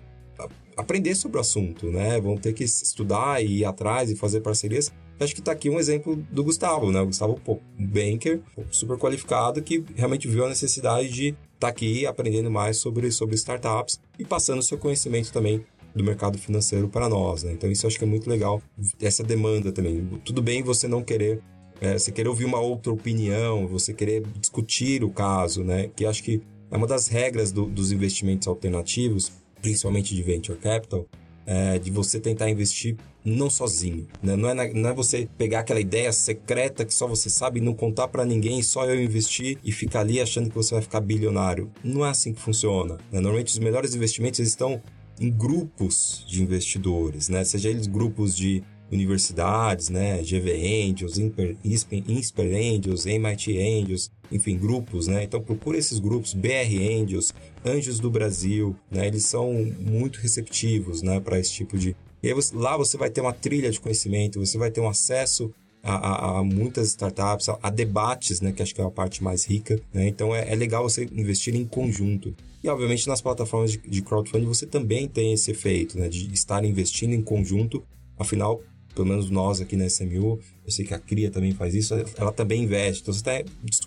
aprender 0.76 1.14
sobre 1.14 1.38
o 1.38 1.40
assunto, 1.40 1.86
né? 1.90 2.20
Vão 2.20 2.36
ter 2.36 2.52
que 2.52 2.64
estudar 2.64 3.42
e 3.42 3.58
ir 3.58 3.64
atrás 3.64 4.10
e 4.10 4.16
fazer 4.16 4.40
parcerias 4.40 4.92
Acho 5.20 5.34
que 5.34 5.40
está 5.40 5.50
aqui 5.50 5.68
um 5.68 5.80
exemplo 5.80 6.16
do 6.30 6.44
Gustavo, 6.44 6.92
né? 6.92 7.00
O 7.00 7.06
Gustavo, 7.06 7.40
pô, 7.44 7.58
um 7.78 7.86
banker 7.86 8.40
super 8.70 8.96
qualificado 8.96 9.60
que 9.60 9.84
realmente 9.96 10.28
viu 10.28 10.46
a 10.46 10.48
necessidade 10.48 11.08
de 11.08 11.28
estar 11.28 11.38
tá 11.58 11.68
aqui 11.68 12.06
aprendendo 12.06 12.50
mais 12.50 12.76
sobre, 12.76 13.10
sobre 13.10 13.34
startups 13.34 14.00
e 14.16 14.24
passando 14.24 14.62
seu 14.62 14.78
conhecimento 14.78 15.32
também 15.32 15.64
do 15.92 16.04
mercado 16.04 16.38
financeiro 16.38 16.88
para 16.88 17.08
nós, 17.08 17.42
né? 17.42 17.52
Então 17.52 17.68
isso 17.68 17.84
eu 17.84 17.88
acho 17.88 17.98
que 17.98 18.04
é 18.04 18.06
muito 18.06 18.30
legal, 18.30 18.62
essa 19.00 19.24
demanda 19.24 19.72
também. 19.72 20.06
Tudo 20.24 20.40
bem 20.40 20.62
você 20.62 20.86
não 20.86 21.02
querer, 21.02 21.40
é, 21.80 21.98
você 21.98 22.12
querer 22.12 22.28
ouvir 22.28 22.44
uma 22.44 22.60
outra 22.60 22.92
opinião, 22.92 23.66
você 23.66 23.92
querer 23.92 24.22
discutir 24.38 25.02
o 25.02 25.10
caso, 25.10 25.64
né? 25.64 25.90
Que 25.96 26.06
acho 26.06 26.22
que 26.22 26.40
é 26.70 26.76
uma 26.76 26.86
das 26.86 27.08
regras 27.08 27.52
do, 27.52 27.66
dos 27.66 27.92
investimentos 27.92 28.46
alternativos, 28.48 29.32
principalmente 29.60 30.14
de 30.14 30.22
venture 30.22 30.58
capital, 30.58 31.06
é, 31.46 31.78
de 31.78 31.90
você 31.90 32.20
tentar 32.20 32.50
investir 32.50 32.96
não 33.24 33.50
sozinho, 33.50 34.06
né? 34.22 34.36
não, 34.36 34.48
é 34.48 34.72
não 34.72 34.90
é 34.90 34.92
você 34.92 35.28
pegar 35.36 35.60
aquela 35.60 35.80
ideia 35.80 36.12
secreta 36.12 36.84
que 36.84 36.94
só 36.94 37.06
você 37.06 37.28
sabe 37.28 37.60
não 37.60 37.74
contar 37.74 38.08
para 38.08 38.24
ninguém, 38.24 38.62
só 38.62 38.84
eu 38.86 39.02
investir 39.02 39.58
e 39.64 39.72
ficar 39.72 40.00
ali 40.00 40.20
achando 40.20 40.48
que 40.48 40.54
você 40.54 40.74
vai 40.74 40.82
ficar 40.82 41.00
bilionário. 41.00 41.70
Não 41.82 42.04
é 42.04 42.10
assim 42.10 42.32
que 42.32 42.40
funciona. 42.40 42.94
Né? 43.10 43.20
Normalmente 43.20 43.48
os 43.48 43.58
melhores 43.58 43.94
investimentos 43.94 44.40
estão 44.40 44.80
em 45.20 45.30
grupos 45.30 46.24
de 46.26 46.42
investidores, 46.42 47.28
né? 47.28 47.42
Seja 47.44 47.68
eles 47.68 47.86
grupos 47.86 48.36
de 48.36 48.62
universidades, 48.90 49.88
né? 49.88 50.22
GV 50.22 50.88
Angels, 50.88 51.18
Insper 51.18 52.46
Angels, 52.56 53.06
MIT 53.06 53.58
Angels, 53.58 54.10
enfim, 54.30 54.56
grupos, 54.56 55.06
né? 55.06 55.24
Então 55.24 55.40
procure 55.40 55.78
esses 55.78 55.98
grupos, 55.98 56.34
BR 56.34 57.00
Angels, 57.00 57.32
Anjos 57.64 57.98
do 57.98 58.10
Brasil, 58.10 58.76
né? 58.90 59.06
Eles 59.06 59.24
são 59.24 59.52
muito 59.80 60.18
receptivos, 60.20 61.02
né? 61.02 61.20
Para 61.20 61.38
esse 61.38 61.52
tipo 61.52 61.78
de... 61.78 61.94
E 62.22 62.28
aí 62.28 62.34
você, 62.34 62.54
lá 62.56 62.76
você 62.76 62.96
vai 62.96 63.10
ter 63.10 63.20
uma 63.20 63.32
trilha 63.32 63.70
de 63.70 63.80
conhecimento, 63.80 64.44
você 64.44 64.58
vai 64.58 64.70
ter 64.70 64.80
um 64.80 64.88
acesso 64.88 65.52
a, 65.82 65.94
a, 65.94 66.38
a, 66.38 66.44
muitas 66.44 66.88
startups, 66.88 67.48
a, 67.48 67.58
a, 67.62 67.70
debates, 67.70 68.40
né, 68.40 68.52
que 68.52 68.62
acho 68.62 68.74
que 68.74 68.80
é 68.80 68.84
a 68.84 68.90
parte 68.90 69.22
mais 69.22 69.44
rica. 69.44 69.80
Né? 69.92 70.08
Então 70.08 70.34
é, 70.34 70.52
é, 70.52 70.54
legal 70.54 70.82
você 70.82 71.08
investir 71.12 71.54
em 71.54 71.64
conjunto. 71.64 72.34
E 72.62 72.68
obviamente 72.68 73.06
nas 73.06 73.20
plataformas 73.20 73.72
de, 73.72 73.78
de 73.78 74.02
crowdfunding 74.02 74.46
você 74.46 74.66
também 74.66 75.08
tem 75.08 75.32
esse 75.32 75.50
efeito 75.50 75.98
né, 75.98 76.08
de 76.08 76.32
estar 76.32 76.64
investindo 76.64 77.14
em 77.14 77.22
conjunto. 77.22 77.82
Afinal, 78.18 78.60
pelo 78.98 79.08
menos 79.08 79.30
nós 79.30 79.60
aqui 79.60 79.76
na 79.76 79.86
SMU, 79.86 80.40
eu 80.66 80.72
sei 80.72 80.84
que 80.84 80.92
a 80.92 80.98
CRIA 80.98 81.30
também 81.30 81.52
faz 81.52 81.72
isso, 81.72 81.94
ela 82.16 82.32
também 82.32 82.64
investe. 82.64 83.02
Então 83.02 83.14
você 83.14 83.20
está 83.20 83.44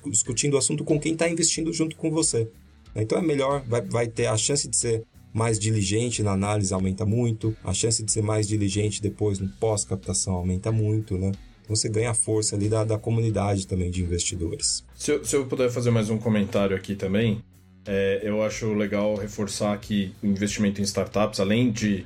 discutindo 0.08 0.54
o 0.54 0.58
assunto 0.58 0.86
com 0.86 0.98
quem 0.98 1.12
está 1.12 1.28
investindo 1.28 1.74
junto 1.74 1.98
com 1.98 2.10
você. 2.10 2.48
Então 2.96 3.18
é 3.18 3.22
melhor, 3.22 3.62
vai, 3.68 3.82
vai 3.82 4.08
ter 4.08 4.28
a 4.28 4.38
chance 4.38 4.70
de 4.70 4.78
ser 4.78 5.04
mais 5.34 5.60
diligente 5.60 6.24
na 6.24 6.32
análise 6.32 6.74
aumenta 6.74 7.06
muito, 7.06 7.54
a 7.62 7.74
chance 7.74 8.02
de 8.02 8.10
ser 8.10 8.22
mais 8.22 8.48
diligente 8.48 9.02
depois 9.02 9.38
no 9.38 9.50
pós-captação 9.50 10.34
aumenta 10.34 10.72
muito, 10.72 11.18
né? 11.18 11.34
Então 11.62 11.76
você 11.76 11.90
ganha 11.90 12.14
força 12.14 12.56
ali 12.56 12.70
da, 12.70 12.86
da 12.86 12.98
comunidade 12.98 13.68
também 13.68 13.92
de 13.92 14.02
investidores. 14.02 14.86
Se 14.96 15.12
eu, 15.12 15.26
se 15.26 15.36
eu 15.36 15.46
puder 15.46 15.70
fazer 15.70 15.92
mais 15.92 16.10
um 16.10 16.18
comentário 16.18 16.76
aqui 16.76 16.96
também, 16.96 17.44
é, 17.86 18.22
eu 18.24 18.42
acho 18.42 18.74
legal 18.74 19.16
reforçar 19.16 19.78
que 19.78 20.14
o 20.24 20.28
investimento 20.28 20.80
em 20.80 20.84
startups, 20.86 21.42
além 21.42 21.70
de 21.70 22.06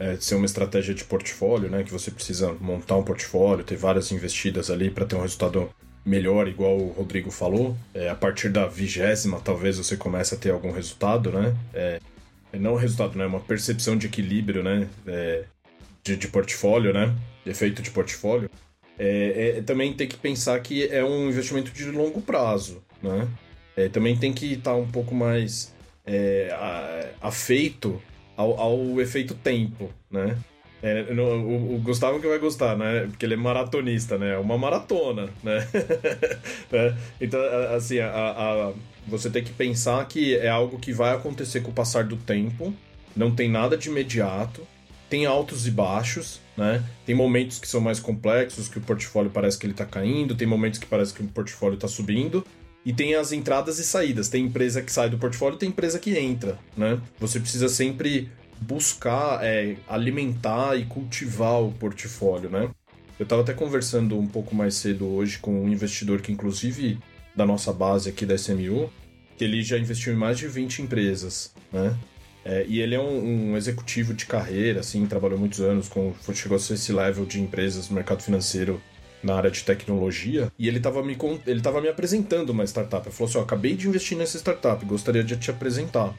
é, 0.00 0.16
ser 0.16 0.34
uma 0.34 0.46
estratégia 0.46 0.94
de 0.94 1.04
portfólio, 1.04 1.68
né, 1.68 1.84
que 1.84 1.92
você 1.92 2.10
precisa 2.10 2.56
montar 2.58 2.96
um 2.96 3.02
portfólio, 3.02 3.62
ter 3.62 3.76
várias 3.76 4.10
investidas 4.10 4.70
ali 4.70 4.90
para 4.90 5.04
ter 5.04 5.14
um 5.14 5.20
resultado 5.20 5.68
melhor, 6.04 6.48
igual 6.48 6.78
o 6.78 6.88
Rodrigo 6.88 7.30
falou. 7.30 7.76
É, 7.92 8.08
a 8.08 8.14
partir 8.14 8.48
da 8.48 8.66
vigésima, 8.66 9.38
talvez 9.40 9.76
você 9.76 9.98
comece 9.98 10.34
a 10.34 10.38
ter 10.38 10.50
algum 10.50 10.72
resultado, 10.72 11.30
né? 11.30 11.54
É, 11.74 12.00
é 12.50 12.58
não 12.58 12.74
resultado, 12.74 13.18
né? 13.18 13.26
Uma 13.26 13.40
percepção 13.40 13.94
de 13.94 14.06
equilíbrio, 14.06 14.62
né? 14.62 14.88
É, 15.06 15.44
de, 16.02 16.16
de, 16.16 16.28
portfólio, 16.28 16.94
né? 16.94 17.14
Efeito 17.44 17.82
de 17.82 17.90
portfólio. 17.90 18.48
É, 18.98 19.56
é, 19.58 19.62
também 19.62 19.92
tem 19.92 20.08
que 20.08 20.16
pensar 20.16 20.58
que 20.60 20.86
é 20.88 21.04
um 21.04 21.28
investimento 21.28 21.70
de 21.72 21.84
longo 21.90 22.22
prazo, 22.22 22.82
né? 23.02 23.28
também 23.94 24.14
tem 24.14 24.30
que 24.30 24.52
estar 24.52 24.72
tá 24.72 24.76
um 24.76 24.86
pouco 24.86 25.14
mais 25.14 25.72
afeito 27.22 27.98
ao, 28.40 28.58
ao 28.58 29.00
efeito 29.00 29.34
tempo, 29.34 29.90
né? 30.10 30.36
É, 30.82 31.12
no, 31.12 31.24
o, 31.24 31.74
o, 31.74 31.78
Gustavo 31.78 32.18
que 32.20 32.26
vai 32.26 32.38
gostar, 32.38 32.74
né? 32.76 33.06
Porque 33.10 33.26
ele 33.26 33.34
é 33.34 33.36
maratonista, 33.36 34.16
né? 34.16 34.32
É 34.32 34.38
uma 34.38 34.56
maratona, 34.56 35.28
né? 35.42 35.68
é, 36.72 36.94
então, 37.20 37.38
assim, 37.76 37.98
a, 37.98 38.08
a, 38.08 38.72
você 39.06 39.28
tem 39.28 39.44
que 39.44 39.52
pensar 39.52 40.06
que 40.08 40.36
é 40.36 40.48
algo 40.48 40.78
que 40.78 40.92
vai 40.92 41.14
acontecer 41.14 41.60
com 41.60 41.70
o 41.70 41.74
passar 41.74 42.04
do 42.04 42.16
tempo, 42.16 42.72
não 43.14 43.30
tem 43.30 43.48
nada 43.48 43.76
de 43.76 43.90
imediato, 43.90 44.66
tem 45.10 45.26
altos 45.26 45.66
e 45.66 45.70
baixos, 45.70 46.40
né? 46.56 46.82
Tem 47.04 47.14
momentos 47.14 47.58
que 47.58 47.68
são 47.68 47.80
mais 47.80 48.00
complexos, 48.00 48.66
que 48.66 48.78
o 48.78 48.80
portfólio 48.80 49.30
parece 49.30 49.58
que 49.58 49.66
ele 49.66 49.74
tá 49.74 49.84
caindo, 49.84 50.34
tem 50.34 50.48
momentos 50.48 50.78
que 50.78 50.86
parece 50.86 51.12
que 51.12 51.22
o 51.22 51.26
portfólio 51.26 51.76
tá 51.76 51.88
subindo, 51.88 52.46
e 52.84 52.92
tem 52.92 53.14
as 53.14 53.32
entradas 53.32 53.78
e 53.78 53.84
saídas. 53.84 54.28
Tem 54.28 54.46
empresa 54.46 54.82
que 54.82 54.92
sai 54.92 55.10
do 55.10 55.18
portfólio, 55.18 55.58
tem 55.58 55.68
empresa 55.68 55.98
que 55.98 56.16
entra, 56.18 56.58
né? 56.76 57.00
Você 57.18 57.38
precisa 57.40 57.68
sempre 57.68 58.30
buscar 58.60 59.42
é, 59.42 59.76
alimentar 59.88 60.76
e 60.76 60.84
cultivar 60.84 61.62
o 61.62 61.72
portfólio, 61.72 62.50
né? 62.50 62.70
Eu 63.18 63.24
estava 63.24 63.42
até 63.42 63.52
conversando 63.52 64.18
um 64.18 64.26
pouco 64.26 64.54
mais 64.54 64.74
cedo 64.74 65.06
hoje 65.06 65.38
com 65.38 65.64
um 65.64 65.68
investidor 65.68 66.22
que, 66.22 66.32
inclusive, 66.32 66.98
da 67.36 67.44
nossa 67.44 67.72
base 67.72 68.08
aqui 68.08 68.24
da 68.24 68.34
SMU, 68.34 68.90
que 69.36 69.44
ele 69.44 69.62
já 69.62 69.78
investiu 69.78 70.12
em 70.12 70.16
mais 70.16 70.38
de 70.38 70.48
20 70.48 70.82
empresas, 70.82 71.52
né? 71.72 71.96
É, 72.42 72.64
e 72.66 72.80
ele 72.80 72.94
é 72.94 73.00
um, 73.00 73.52
um, 73.52 73.56
executivo 73.56 74.14
de 74.14 74.24
carreira, 74.24 74.80
assim, 74.80 75.04
trabalhou 75.04 75.38
muitos 75.38 75.60
anos, 75.60 75.88
com, 75.88 76.14
chegou 76.32 76.56
a 76.56 76.58
ser 76.58 76.74
esse 76.74 76.90
level 76.90 77.26
de 77.26 77.38
empresas 77.38 77.90
no 77.90 77.94
mercado 77.94 78.22
financeiro 78.22 78.80
na 79.22 79.34
área 79.34 79.50
de 79.50 79.62
tecnologia, 79.62 80.50
e 80.58 80.66
ele 80.66 80.78
estava 80.78 81.02
me, 81.02 81.16
ele 81.46 81.60
tava 81.60 81.80
me 81.80 81.88
apresentando 81.88 82.50
uma 82.50 82.64
startup. 82.64 83.06
Ele 83.06 83.14
falou 83.14 83.28
assim: 83.28 83.38
ó, 83.38 83.42
acabei 83.42 83.74
de 83.74 83.88
investir 83.88 84.16
nessa 84.16 84.38
startup, 84.38 84.84
gostaria 84.84 85.22
de 85.22 85.36
te 85.36 85.50
apresentar. 85.50 86.14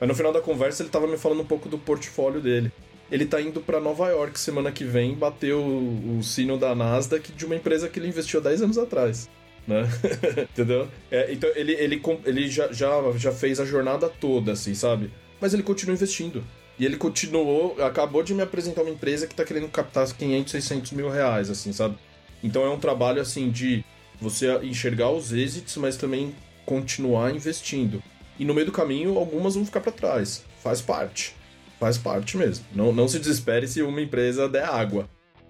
Mas 0.00 0.08
no 0.08 0.14
final 0.14 0.32
da 0.32 0.40
conversa 0.40 0.82
ele 0.82 0.88
estava 0.88 1.06
me 1.06 1.16
falando 1.16 1.42
um 1.42 1.46
pouco 1.46 1.68
do 1.68 1.78
portfólio 1.78 2.40
dele. 2.40 2.70
Ele 3.10 3.24
está 3.24 3.40
indo 3.40 3.60
para 3.60 3.80
Nova 3.80 4.08
York 4.08 4.38
semana 4.38 4.72
que 4.72 4.84
vem 4.84 5.14
bater 5.14 5.54
o, 5.54 6.18
o 6.18 6.22
sino 6.22 6.58
da 6.58 6.74
Nasdaq 6.74 7.32
de 7.32 7.44
uma 7.44 7.54
empresa 7.54 7.88
que 7.88 7.98
ele 7.98 8.08
investiu 8.08 8.40
há 8.40 8.42
10 8.42 8.62
anos 8.62 8.78
atrás. 8.78 9.28
Né? 9.66 9.88
Entendeu? 10.52 10.88
É, 11.10 11.32
então 11.32 11.50
ele, 11.54 11.72
ele, 11.72 12.02
ele 12.24 12.50
já, 12.50 12.72
já, 12.72 12.90
já 13.16 13.32
fez 13.32 13.60
a 13.60 13.64
jornada 13.64 14.08
toda, 14.08 14.52
assim, 14.52 14.74
sabe? 14.74 15.10
Mas 15.40 15.54
ele 15.54 15.62
continua 15.62 15.94
investindo. 15.94 16.44
E 16.78 16.84
ele 16.84 16.96
continuou, 16.96 17.80
acabou 17.82 18.22
de 18.22 18.34
me 18.34 18.42
apresentar 18.42 18.82
uma 18.82 18.90
empresa 18.90 19.26
que 19.26 19.32
está 19.32 19.44
querendo 19.44 19.68
captar 19.68 20.06
500, 20.12 20.50
600 20.50 20.92
mil 20.92 21.08
reais, 21.08 21.48
assim, 21.48 21.72
sabe? 21.72 21.96
Então 22.44 22.62
é 22.62 22.68
um 22.68 22.78
trabalho 22.78 23.22
assim 23.22 23.50
de 23.50 23.82
você 24.20 24.54
enxergar 24.58 25.10
os 25.10 25.32
êxitos, 25.32 25.76
mas 25.78 25.96
também 25.96 26.34
continuar 26.66 27.34
investindo. 27.34 28.02
E 28.38 28.44
no 28.44 28.52
meio 28.52 28.66
do 28.66 28.72
caminho, 28.72 29.18
algumas 29.18 29.54
vão 29.54 29.64
ficar 29.64 29.80
para 29.80 29.90
trás. 29.90 30.44
Faz 30.62 30.82
parte. 30.82 31.34
Faz 31.80 31.96
parte 31.96 32.36
mesmo. 32.36 32.64
Não, 32.74 32.92
não 32.92 33.08
se 33.08 33.18
desespere 33.18 33.66
se 33.66 33.82
uma 33.82 34.00
empresa 34.00 34.46
der 34.46 34.64
água. 34.64 35.08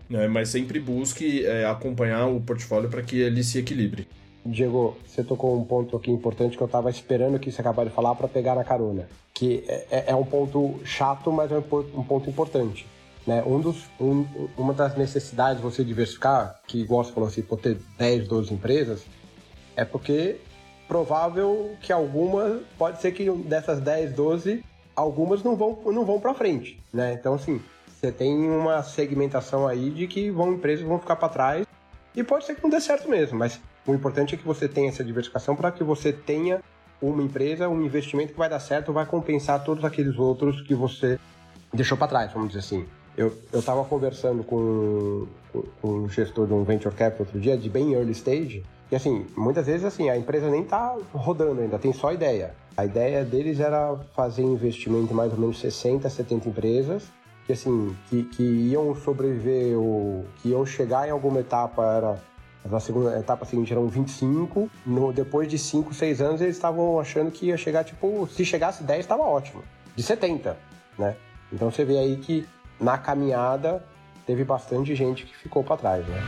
Né? 0.08 0.28
Mas 0.28 0.50
sempre 0.50 0.78
busque 0.78 1.44
é, 1.44 1.66
acompanhar 1.66 2.26
o 2.28 2.40
portfólio 2.40 2.88
para 2.88 3.02
que 3.02 3.18
ele 3.18 3.42
se 3.42 3.58
equilibre. 3.58 4.06
Diego, 4.46 4.96
você 5.04 5.24
tocou 5.24 5.58
um 5.58 5.64
ponto 5.64 5.96
aqui 5.96 6.12
importante 6.12 6.56
que 6.56 6.62
eu 6.62 6.66
estava 6.66 6.90
esperando 6.90 7.40
que 7.40 7.50
você 7.50 7.60
acabasse 7.60 7.88
de 7.88 7.94
falar 7.94 8.14
para 8.14 8.28
pegar 8.28 8.54
na 8.54 8.62
carona. 8.62 9.08
Que 9.32 9.64
é, 9.66 9.86
é, 9.90 10.04
é, 10.08 10.14
um 10.14 10.24
ponto 10.24 10.78
chato, 10.84 11.32
mas 11.32 11.50
é 11.50 11.58
um 11.58 12.04
ponto 12.04 12.30
importante. 12.30 12.86
Né? 13.26 13.42
Um 13.46 13.60
dos, 13.60 13.84
um, 13.98 14.26
uma 14.56 14.74
das 14.74 14.96
necessidades 14.96 15.56
de 15.56 15.62
você 15.62 15.82
diversificar, 15.82 16.60
que 16.66 16.80
igual 16.80 17.02
você 17.02 17.12
falou 17.12 17.28
assim, 17.28 17.42
por 17.42 17.58
ter 17.58 17.78
10, 17.98 18.28
12 18.28 18.52
empresas, 18.52 19.04
é 19.76 19.84
porque 19.84 20.40
provável 20.86 21.74
que 21.80 21.92
algumas, 21.92 22.62
pode 22.76 23.00
ser 23.00 23.12
que 23.12 23.30
dessas 23.30 23.80
10, 23.80 24.12
12, 24.12 24.64
algumas 24.94 25.42
não 25.42 25.56
vão, 25.56 25.78
não 25.86 26.04
vão 26.04 26.20
para 26.20 26.34
frente, 26.34 26.80
né? 26.92 27.14
Então, 27.14 27.34
assim, 27.34 27.60
você 27.88 28.12
tem 28.12 28.50
uma 28.50 28.82
segmentação 28.82 29.66
aí 29.66 29.90
de 29.90 30.06
que 30.06 30.30
vão 30.30 30.52
empresas 30.52 30.86
vão 30.86 30.98
ficar 30.98 31.16
para 31.16 31.28
trás 31.28 31.66
e 32.14 32.22
pode 32.22 32.44
ser 32.44 32.54
que 32.54 32.62
não 32.62 32.70
dê 32.70 32.80
certo 32.80 33.08
mesmo, 33.08 33.38
mas 33.38 33.60
o 33.86 33.94
importante 33.94 34.34
é 34.34 34.38
que 34.38 34.44
você 34.44 34.68
tenha 34.68 34.90
essa 34.90 35.02
diversificação 35.02 35.56
para 35.56 35.72
que 35.72 35.82
você 35.82 36.12
tenha 36.12 36.60
uma 37.00 37.22
empresa, 37.22 37.68
um 37.68 37.82
investimento 37.82 38.32
que 38.32 38.38
vai 38.38 38.48
dar 38.48 38.60
certo, 38.60 38.92
vai 38.92 39.06
compensar 39.06 39.64
todos 39.64 39.84
aqueles 39.84 40.18
outros 40.18 40.60
que 40.62 40.74
você 40.74 41.18
deixou 41.72 41.96
para 41.96 42.08
trás, 42.08 42.32
vamos 42.32 42.48
dizer 42.48 42.60
assim. 42.60 42.86
Eu, 43.16 43.32
eu 43.52 43.62
tava 43.62 43.84
conversando 43.84 44.42
com, 44.42 45.26
com, 45.52 45.62
com 45.80 45.88
um 45.88 46.08
gestor 46.08 46.46
de 46.46 46.52
um 46.52 46.64
venture 46.64 46.94
capital 46.94 47.26
outro 47.26 47.40
dia, 47.40 47.56
de 47.56 47.68
bem 47.68 47.94
early 47.94 48.12
stage, 48.12 48.64
e 48.90 48.96
assim, 48.96 49.26
muitas 49.36 49.66
vezes 49.66 49.84
assim, 49.84 50.08
a 50.08 50.16
empresa 50.16 50.50
nem 50.50 50.64
tá 50.64 50.96
rodando 51.12 51.60
ainda, 51.60 51.78
tem 51.78 51.92
só 51.92 52.12
ideia. 52.12 52.54
A 52.76 52.84
ideia 52.84 53.24
deles 53.24 53.60
era 53.60 53.96
fazer 54.14 54.42
investimento 54.42 55.12
em 55.12 55.16
mais 55.16 55.32
ou 55.32 55.38
menos 55.38 55.60
60, 55.60 56.08
70 56.08 56.48
empresas, 56.48 57.04
que 57.46 57.52
assim, 57.52 57.96
que, 58.08 58.24
que 58.24 58.42
iam 58.42 58.94
sobreviver, 58.94 59.78
ou 59.78 60.24
que 60.36 60.50
iam 60.50 60.66
chegar 60.66 61.06
em 61.06 61.10
alguma 61.10 61.40
etapa, 61.40 61.84
era 61.84 62.22
na 62.64 62.80
segunda 62.80 63.18
etapa 63.18 63.44
seguinte 63.44 63.72
eram 63.72 63.86
25, 63.88 64.70
no, 64.86 65.12
depois 65.12 65.48
de 65.48 65.58
5, 65.58 65.92
6 65.92 66.20
anos 66.20 66.40
eles 66.40 66.56
estavam 66.56 66.98
achando 66.98 67.30
que 67.30 67.46
ia 67.46 67.56
chegar, 67.56 67.84
tipo, 67.84 68.26
se 68.26 68.44
chegasse 68.44 68.82
10 68.82 69.00
estava 69.00 69.22
ótimo, 69.22 69.62
de 69.94 70.02
70, 70.02 70.56
né? 70.98 71.14
Então 71.52 71.70
você 71.70 71.84
vê 71.84 71.98
aí 71.98 72.16
que 72.16 72.46
na 72.80 72.98
caminhada 72.98 73.84
teve 74.26 74.44
bastante 74.44 74.94
gente 74.94 75.24
que 75.26 75.36
ficou 75.36 75.62
para 75.62 75.76
trás, 75.76 76.06
né? 76.06 76.20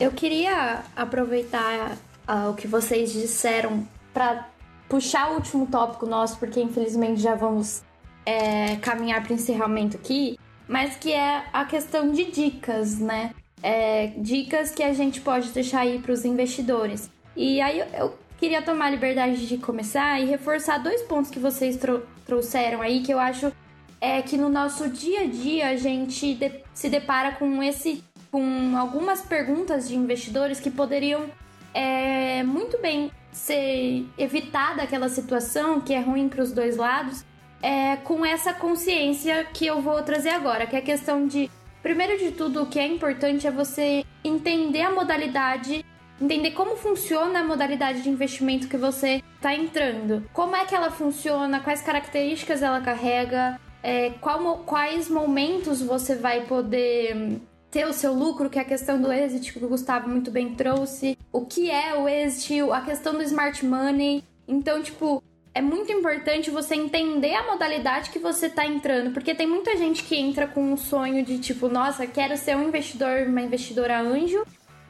Eu 0.00 0.10
queria 0.10 0.82
aproveitar 0.96 1.96
uh, 2.28 2.50
o 2.50 2.54
que 2.54 2.66
vocês 2.66 3.12
disseram 3.12 3.86
para 4.12 4.48
puxar 4.88 5.30
o 5.30 5.34
último 5.34 5.66
tópico 5.66 6.06
nosso, 6.06 6.38
porque 6.38 6.60
infelizmente 6.60 7.20
já 7.20 7.34
vamos 7.34 7.82
é, 8.26 8.76
caminhar 8.76 9.22
para 9.22 9.32
encerramento 9.32 9.96
aqui, 9.96 10.38
mas 10.68 10.96
que 10.96 11.12
é 11.12 11.44
a 11.52 11.64
questão 11.64 12.10
de 12.10 12.30
dicas, 12.30 12.98
né? 12.98 13.34
É, 13.62 14.08
dicas 14.18 14.72
que 14.72 14.82
a 14.82 14.92
gente 14.92 15.20
pode 15.20 15.50
deixar 15.50 15.80
aí 15.80 15.98
para 15.98 16.12
os 16.12 16.24
investidores. 16.24 17.08
E 17.36 17.60
aí 17.60 17.78
eu, 17.94 18.14
queria 18.42 18.60
tomar 18.60 18.86
a 18.86 18.90
liberdade 18.90 19.46
de 19.46 19.56
começar 19.56 20.20
e 20.20 20.24
reforçar 20.24 20.78
dois 20.78 21.00
pontos 21.02 21.30
que 21.30 21.38
vocês 21.38 21.76
tro 21.76 22.02
trouxeram 22.26 22.82
aí 22.82 23.00
que 23.00 23.12
eu 23.12 23.20
acho 23.20 23.52
é 24.00 24.20
que 24.20 24.36
no 24.36 24.48
nosso 24.48 24.88
dia 24.88 25.20
a 25.20 25.26
dia 25.28 25.68
a 25.68 25.76
gente 25.76 26.34
de 26.34 26.50
se 26.74 26.88
depara 26.88 27.36
com 27.36 27.62
esse 27.62 28.02
com 28.32 28.76
algumas 28.76 29.20
perguntas 29.20 29.88
de 29.88 29.94
investidores 29.94 30.58
que 30.58 30.72
poderiam 30.72 31.26
é, 31.72 32.42
muito 32.42 32.78
bem 32.78 33.12
ser 33.30 34.08
evitada 34.18 34.82
aquela 34.82 35.08
situação 35.08 35.80
que 35.80 35.94
é 35.94 36.00
ruim 36.00 36.28
para 36.28 36.42
os 36.42 36.50
dois 36.50 36.76
lados 36.76 37.24
é, 37.62 37.94
com 37.98 38.26
essa 38.26 38.52
consciência 38.52 39.44
que 39.54 39.66
eu 39.66 39.80
vou 39.80 40.02
trazer 40.02 40.30
agora, 40.30 40.66
que 40.66 40.74
é 40.74 40.80
a 40.80 40.82
questão 40.82 41.28
de 41.28 41.48
primeiro 41.80 42.18
de 42.18 42.32
tudo 42.32 42.64
o 42.64 42.66
que 42.66 42.80
é 42.80 42.88
importante 42.88 43.46
é 43.46 43.52
você 43.52 44.04
entender 44.24 44.82
a 44.82 44.90
modalidade 44.90 45.84
entender 46.20 46.52
como 46.52 46.76
funciona 46.76 47.40
a 47.40 47.44
modalidade 47.44 48.02
de 48.02 48.08
investimento 48.08 48.68
que 48.68 48.76
você 48.76 49.22
está 49.36 49.54
entrando. 49.54 50.24
Como 50.32 50.54
é 50.54 50.64
que 50.64 50.74
ela 50.74 50.90
funciona, 50.90 51.60
quais 51.60 51.82
características 51.82 52.62
ela 52.62 52.80
carrega, 52.80 53.60
é, 53.82 54.10
qual, 54.20 54.58
quais 54.58 55.08
momentos 55.08 55.82
você 55.82 56.14
vai 56.14 56.42
poder 56.42 57.40
ter 57.70 57.86
o 57.86 57.92
seu 57.92 58.12
lucro, 58.12 58.50
que 58.50 58.58
é 58.58 58.62
a 58.62 58.66
questão 58.66 59.00
do 59.00 59.10
exit 59.10 59.52
que 59.52 59.64
o 59.64 59.68
Gustavo 59.68 60.08
muito 60.08 60.30
bem 60.30 60.54
trouxe. 60.54 61.18
O 61.32 61.46
que 61.46 61.70
é 61.70 61.94
o 61.94 62.08
exit, 62.08 62.60
a 62.70 62.82
questão 62.82 63.14
do 63.14 63.22
smart 63.22 63.64
money. 63.64 64.22
Então, 64.46 64.82
tipo, 64.82 65.22
é 65.54 65.60
muito 65.60 65.90
importante 65.90 66.50
você 66.50 66.74
entender 66.74 67.34
a 67.34 67.46
modalidade 67.46 68.10
que 68.10 68.18
você 68.18 68.46
está 68.46 68.66
entrando, 68.66 69.12
porque 69.12 69.34
tem 69.34 69.46
muita 69.46 69.76
gente 69.76 70.02
que 70.02 70.16
entra 70.16 70.46
com 70.46 70.62
um 70.62 70.76
sonho 70.76 71.24
de 71.24 71.38
tipo, 71.38 71.68
nossa, 71.68 72.06
quero 72.06 72.36
ser 72.36 72.56
um 72.56 72.68
investidor, 72.68 73.26
uma 73.26 73.40
investidora 73.40 74.00
anjo, 74.00 74.44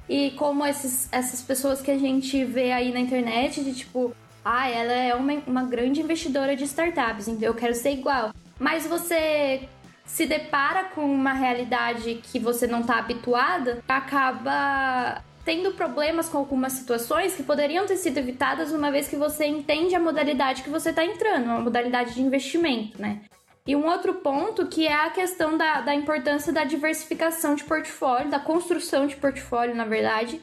e 0.08 0.32
como 0.32 0.64
esses, 0.66 1.08
essas 1.12 1.42
pessoas 1.42 1.80
que 1.80 1.90
a 1.90 1.98
gente 1.98 2.44
vê 2.44 2.72
aí 2.72 2.92
na 2.92 3.00
internet, 3.00 3.62
de 3.62 3.74
tipo, 3.74 4.14
ah, 4.44 4.68
ela 4.68 4.92
é 4.92 5.14
uma, 5.14 5.32
uma 5.46 5.64
grande 5.64 6.00
investidora 6.00 6.56
de 6.56 6.64
startups, 6.64 7.28
então 7.28 7.46
eu 7.46 7.54
quero 7.54 7.74
ser 7.74 7.92
igual. 7.92 8.32
Mas 8.58 8.86
você 8.86 9.68
se 10.04 10.26
depara 10.26 10.84
com 10.84 11.04
uma 11.04 11.32
realidade 11.32 12.20
que 12.22 12.38
você 12.38 12.66
não 12.66 12.80
está 12.80 12.98
habituada, 12.98 13.82
acaba 13.88 15.22
tendo 15.44 15.72
problemas 15.72 16.28
com 16.28 16.38
algumas 16.38 16.72
situações 16.74 17.34
que 17.34 17.42
poderiam 17.42 17.86
ter 17.86 17.96
sido 17.96 18.18
evitadas 18.18 18.72
uma 18.72 18.90
vez 18.90 19.08
que 19.08 19.16
você 19.16 19.46
entende 19.46 19.94
a 19.94 20.00
modalidade 20.00 20.62
que 20.62 20.70
você 20.70 20.90
está 20.90 21.04
entrando, 21.04 21.46
uma 21.46 21.60
modalidade 21.60 22.14
de 22.14 22.22
investimento, 22.22 23.00
né? 23.00 23.22
E 23.66 23.76
um 23.76 23.86
outro 23.86 24.14
ponto 24.14 24.66
que 24.66 24.86
é 24.86 24.94
a 24.94 25.10
questão 25.10 25.56
da, 25.56 25.80
da 25.80 25.94
importância 25.94 26.52
da 26.52 26.64
diversificação 26.64 27.54
de 27.54 27.64
portfólio, 27.64 28.30
da 28.30 28.40
construção 28.40 29.06
de 29.06 29.16
portfólio, 29.16 29.74
na 29.74 29.84
verdade, 29.84 30.42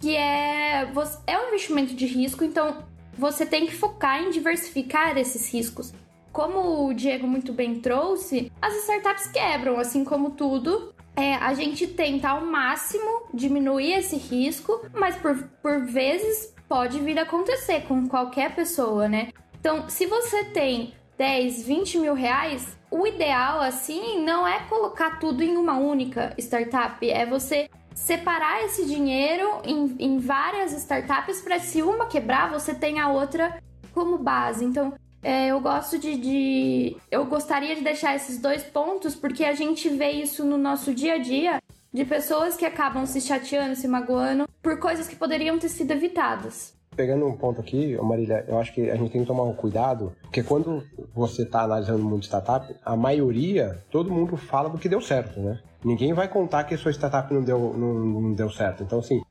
que 0.00 0.16
é, 0.16 0.88
é 1.26 1.38
um 1.38 1.48
investimento 1.48 1.94
de 1.94 2.06
risco, 2.06 2.42
então 2.42 2.84
você 3.16 3.44
tem 3.44 3.66
que 3.66 3.74
focar 3.74 4.22
em 4.22 4.30
diversificar 4.30 5.16
esses 5.18 5.52
riscos 5.52 5.92
como 6.34 6.88
o 6.88 6.92
Diego 6.92 7.28
muito 7.28 7.52
bem 7.52 7.78
trouxe, 7.78 8.50
as 8.60 8.74
startups 8.78 9.28
quebram, 9.28 9.78
assim 9.78 10.04
como 10.04 10.30
tudo. 10.30 10.92
É, 11.14 11.36
a 11.36 11.54
gente 11.54 11.86
tenta 11.86 12.30
ao 12.30 12.44
máximo 12.44 13.28
diminuir 13.32 13.92
esse 13.92 14.16
risco, 14.16 14.84
mas 14.92 15.14
por, 15.14 15.36
por 15.62 15.86
vezes 15.86 16.52
pode 16.68 16.98
vir 16.98 17.20
a 17.20 17.22
acontecer 17.22 17.82
com 17.82 18.08
qualquer 18.08 18.52
pessoa, 18.56 19.08
né? 19.08 19.28
Então, 19.60 19.88
se 19.88 20.06
você 20.06 20.42
tem 20.46 20.92
10, 21.16 21.62
20 21.64 21.98
mil 21.98 22.14
reais, 22.14 22.76
o 22.90 23.06
ideal, 23.06 23.60
assim, 23.60 24.24
não 24.24 24.46
é 24.46 24.60
colocar 24.68 25.18
tudo 25.18 25.42
em 25.42 25.56
uma 25.56 25.76
única 25.78 26.34
startup, 26.38 27.08
é 27.08 27.24
você 27.26 27.68
separar 27.94 28.64
esse 28.64 28.84
dinheiro 28.86 29.60
em, 29.64 29.96
em 29.98 30.18
várias 30.18 30.72
startups 30.72 31.40
para 31.40 31.58
se 31.60 31.82
uma 31.82 32.06
quebrar, 32.06 32.50
você 32.50 32.74
tem 32.74 32.98
a 32.98 33.08
outra 33.08 33.60
como 33.92 34.18
base. 34.18 34.64
Então, 34.64 34.92
é, 35.22 35.46
eu 35.46 35.60
gosto 35.60 35.98
de, 35.98 36.16
de, 36.16 36.96
Eu 37.10 37.24
gostaria 37.24 37.74
de 37.74 37.82
deixar 37.82 38.14
esses 38.14 38.38
dois 38.38 38.62
pontos, 38.62 39.14
porque 39.14 39.44
a 39.44 39.54
gente 39.54 39.88
vê 39.88 40.10
isso 40.10 40.44
no 40.44 40.58
nosso 40.58 40.92
dia 40.92 41.14
a 41.14 41.18
dia 41.18 41.62
de 41.92 42.04
pessoas 42.04 42.56
que 42.56 42.66
acabam 42.66 43.06
se 43.06 43.20
chateando, 43.20 43.76
se 43.76 43.86
magoando 43.88 44.46
por 44.60 44.78
coisas 44.78 45.08
que 45.08 45.16
poderiam 45.16 45.58
ter 45.58 45.68
sido 45.68 45.92
evitadas. 45.92 46.74
Pegando 46.96 47.26
um 47.26 47.36
ponto 47.36 47.60
aqui, 47.60 47.96
Marília, 48.00 48.44
eu 48.46 48.58
acho 48.58 48.72
que 48.72 48.88
a 48.88 48.96
gente 48.96 49.10
tem 49.10 49.22
que 49.22 49.26
tomar 49.26 49.42
um 49.42 49.52
cuidado, 49.52 50.12
porque 50.22 50.42
quando 50.42 50.84
você 51.14 51.42
está 51.42 51.62
analisando 51.62 52.00
o 52.00 52.04
mundo 52.04 52.20
de 52.20 52.26
startup, 52.26 52.72
a 52.84 52.96
maioria, 52.96 53.82
todo 53.90 54.12
mundo 54.12 54.36
fala 54.36 54.68
do 54.68 54.78
que 54.78 54.88
deu 54.88 55.00
certo, 55.00 55.40
né? 55.40 55.60
Ninguém 55.84 56.12
vai 56.12 56.28
contar 56.28 56.64
que 56.64 56.74
a 56.74 56.78
sua 56.78 56.92
startup 56.92 57.32
não 57.34 57.42
deu, 57.42 57.74
não, 57.76 57.94
não 57.94 58.32
deu 58.32 58.48
certo. 58.48 58.82
Então, 58.82 59.00
assim, 59.00 59.22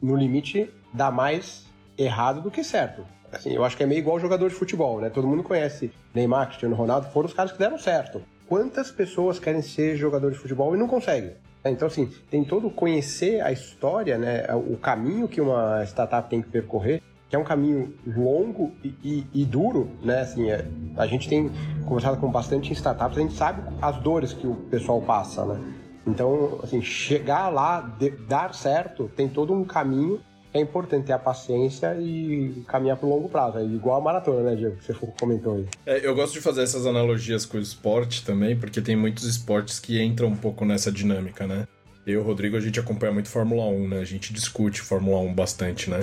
no 0.00 0.16
limite, 0.16 0.70
dá 0.92 1.10
mais 1.10 1.66
errado 1.96 2.40
do 2.40 2.50
que 2.50 2.64
certo. 2.64 3.04
Assim, 3.30 3.52
eu 3.54 3.64
acho 3.64 3.76
que 3.76 3.82
é 3.82 3.86
meio 3.86 4.00
igual 4.00 4.18
jogador 4.18 4.48
de 4.48 4.54
futebol, 4.54 5.00
né? 5.00 5.10
Todo 5.10 5.28
mundo 5.28 5.42
conhece 5.42 5.92
Neymar, 6.14 6.48
Cristiano 6.48 6.74
Ronaldo, 6.74 7.08
foram 7.10 7.28
os 7.28 7.34
caras 7.34 7.52
que 7.52 7.58
deram 7.58 7.78
certo. 7.78 8.22
Quantas 8.48 8.90
pessoas 8.90 9.38
querem 9.38 9.62
ser 9.62 9.96
jogador 9.96 10.32
de 10.32 10.38
futebol 10.38 10.74
e 10.74 10.78
não 10.78 10.88
conseguem? 10.88 11.34
Então, 11.64 11.86
assim, 11.86 12.10
tem 12.30 12.42
todo 12.42 12.70
conhecer 12.70 13.40
a 13.42 13.52
história, 13.52 14.16
né? 14.16 14.46
O 14.54 14.76
caminho 14.76 15.28
que 15.28 15.40
uma 15.40 15.84
startup 15.84 16.28
tem 16.28 16.40
que 16.40 16.48
percorrer, 16.48 17.02
que 17.30 17.36
é 17.36 17.38
um 17.38 17.44
caminho 17.44 17.94
longo 18.04 18.72
e, 18.82 18.88
e, 19.02 19.26
e 19.32 19.44
duro, 19.44 19.88
né? 20.02 20.22
Assim, 20.22 20.50
é, 20.50 20.66
a 20.96 21.06
gente 21.06 21.28
tem 21.28 21.48
conversado 21.86 22.16
com 22.16 22.28
bastante 22.28 22.72
startups, 22.72 23.16
a 23.16 23.20
gente 23.20 23.34
sabe 23.34 23.62
as 23.80 23.96
dores 23.98 24.32
que 24.32 24.48
o 24.48 24.54
pessoal 24.54 25.00
passa, 25.00 25.46
né? 25.46 25.60
Então, 26.04 26.58
assim, 26.62 26.82
chegar 26.82 27.48
lá, 27.48 27.80
de, 27.80 28.10
dar 28.10 28.52
certo, 28.52 29.08
tem 29.16 29.28
todo 29.28 29.54
um 29.54 29.64
caminho 29.64 30.20
é 30.52 30.60
importante 30.60 31.06
ter 31.06 31.12
a 31.12 31.18
paciência 31.18 31.96
e 32.00 32.64
caminhar 32.66 32.96
pro 32.96 33.08
longo 33.08 33.28
prazo. 33.28 33.58
É 33.58 33.64
igual 33.64 34.00
a 34.00 34.00
maratona, 34.00 34.50
né, 34.50 34.56
Diego? 34.56 34.76
Que 34.78 34.86
você 34.86 34.94
comentou 35.18 35.54
aí. 35.54 35.66
É, 35.86 36.04
eu 36.04 36.12
gosto 36.12 36.32
de 36.32 36.40
fazer 36.40 36.62
essas 36.62 36.86
analogias 36.86 37.46
com 37.46 37.56
o 37.56 37.60
esporte 37.60 38.24
também, 38.24 38.56
porque 38.56 38.80
tem 38.80 38.96
muitos 38.96 39.24
esportes 39.24 39.78
que 39.78 40.02
entram 40.02 40.26
um 40.26 40.36
pouco 40.36 40.64
nessa 40.64 40.90
dinâmica, 40.90 41.46
né? 41.46 41.68
Eu 42.04 42.22
o 42.22 42.24
Rodrigo, 42.24 42.56
a 42.56 42.60
gente 42.60 42.80
acompanha 42.80 43.12
muito 43.12 43.28
Fórmula 43.28 43.66
1, 43.66 43.88
né? 43.88 44.00
A 44.00 44.04
gente 44.04 44.32
discute 44.32 44.80
Fórmula 44.80 45.20
1 45.20 45.34
bastante, 45.34 45.88
né? 45.88 46.00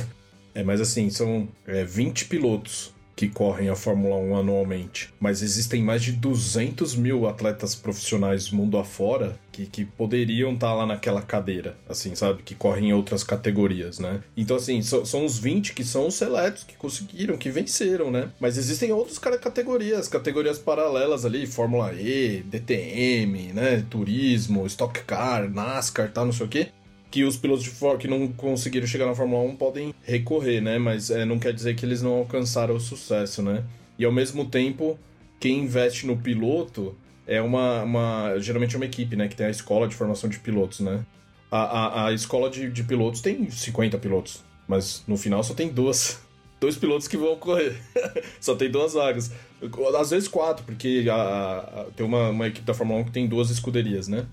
É, 0.58 0.63
mas 0.63 0.82
assim, 0.82 1.08
são 1.12 1.48
é, 1.67 1.84
20 1.84 2.26
pilotos 2.26 2.91
que 3.15 3.28
correm 3.28 3.70
a 3.70 3.76
Fórmula 3.76 4.15
1 4.15 4.38
anualmente, 4.38 5.13
mas 5.20 5.43
existem 5.43 5.84
mais 5.84 6.02
de 6.02 6.12
200 6.13 6.96
mil 6.96 7.28
atletas 7.28 7.76
profissionais 7.76 8.50
mundo 8.50 8.76
afora 8.76 9.38
que, 9.52 9.67
que 9.67 9.86
poderiam 9.86 10.54
estar 10.54 10.70
tá 10.70 10.74
lá 10.74 10.86
naquela 10.88 11.22
cadeira, 11.22 11.78
assim, 11.88 12.15
sabe? 12.15 12.41
Que 12.41 12.56
correm 12.56 12.89
em 12.89 12.93
outras 12.93 13.24
categorias, 13.24 14.00
né? 14.00 14.22
Então, 14.36 14.58
assim, 14.58 14.82
so, 14.82 15.06
são 15.06 15.26
os 15.26 15.38
20 15.38 15.74
que 15.74 15.84
são 15.84 16.08
os 16.08 16.15
seletos, 16.15 16.63
que 16.63 16.76
conseguiram, 16.76 17.38
que 17.38 17.52
venceram, 17.52 18.10
né? 18.10 18.32
Mas 18.39 18.58
existem 18.58 18.91
outras 18.91 19.20
categorias, 19.20 20.08
categorias 20.08 20.58
paralelas 20.58 21.24
ali, 21.24 21.46
Fórmula 21.46 21.93
E, 21.93 22.43
DTM, 22.48 23.54
né? 23.54 23.86
Turismo, 23.88 24.65
Stock 24.65 25.04
Car, 25.04 25.50
NASCAR, 25.52 26.12
tal, 26.12 26.26
não 26.26 26.34
sei 26.34 26.46
o 26.48 26.50
quê 26.50 26.70
que 27.10 27.24
os 27.24 27.38
pilotos 27.38 27.63
de 27.63 27.72
que 28.00 28.08
não 28.08 28.28
conseguiram 28.28 28.86
chegar 28.86 29.06
na 29.06 29.15
Fórmula 29.15 29.43
1 29.43 29.56
podem 29.56 29.96
recorrer, 30.04 30.62
né? 30.62 30.78
Mas 30.78 31.10
é, 31.10 31.26
não 31.26 31.39
quer 31.39 31.54
dizer 31.54 31.76
que 31.76 31.86
eles 31.86 32.02
não 32.02 32.13
alcançaram 32.13 32.76
o 32.76 32.80
sucesso, 32.80 33.41
né? 33.41 33.63
E 33.98 34.06
ao 34.06 34.12
mesmo 34.12 34.46
tempo, 34.46 35.00
quem 35.39 35.60
investe 35.60 36.06
no 36.06 36.17
piloto 36.17 36.96
é 37.26 37.41
uma, 37.41 37.84
uma 37.84 38.39
geralmente 38.39 38.76
é 38.76 38.78
uma 38.78 38.86
equipe, 38.86 39.15
né? 39.15 39.28
Que 39.28 39.36
tem 39.36 39.48
a 39.48 39.50
escola 39.50 39.88
de 39.88 39.96
formação 39.96 40.30
de 40.30 40.39
pilotos, 40.39 40.82
né? 40.82 41.06
A, 41.50 41.60
a, 41.60 42.08
a 42.08 42.13
escola 42.13 42.50
de, 42.50 42.70
de 42.70 42.84
pilotos 42.84 43.22
tem 43.22 43.50
50 43.50 43.98
pilotos, 43.98 44.43
mas 44.67 45.04
no 45.08 45.17
final 45.17 45.43
só 45.43 45.54
tem 45.54 45.70
duas. 45.70 46.22
Dois 46.60 46.76
pilotos 46.76 47.08
que 47.08 47.15
vão 47.15 47.36
correr. 47.36 47.80
só 48.41 48.56
tem 48.56 48.72
duas 48.72 48.93
vagas. 48.93 49.32
Às 50.00 50.10
vezes 50.10 50.28
quatro, 50.28 50.65
porque 50.65 51.06
a, 51.08 51.58
a, 51.60 51.86
tem 51.96 52.04
uma, 52.04 52.30
uma 52.30 52.48
equipe 52.48 52.65
da 52.65 52.74
Fórmula 52.74 53.02
1 53.02 53.04
que 53.06 53.12
tem 53.12 53.28
duas 53.28 53.52
escuderias, 53.52 54.08
né? 54.08 54.26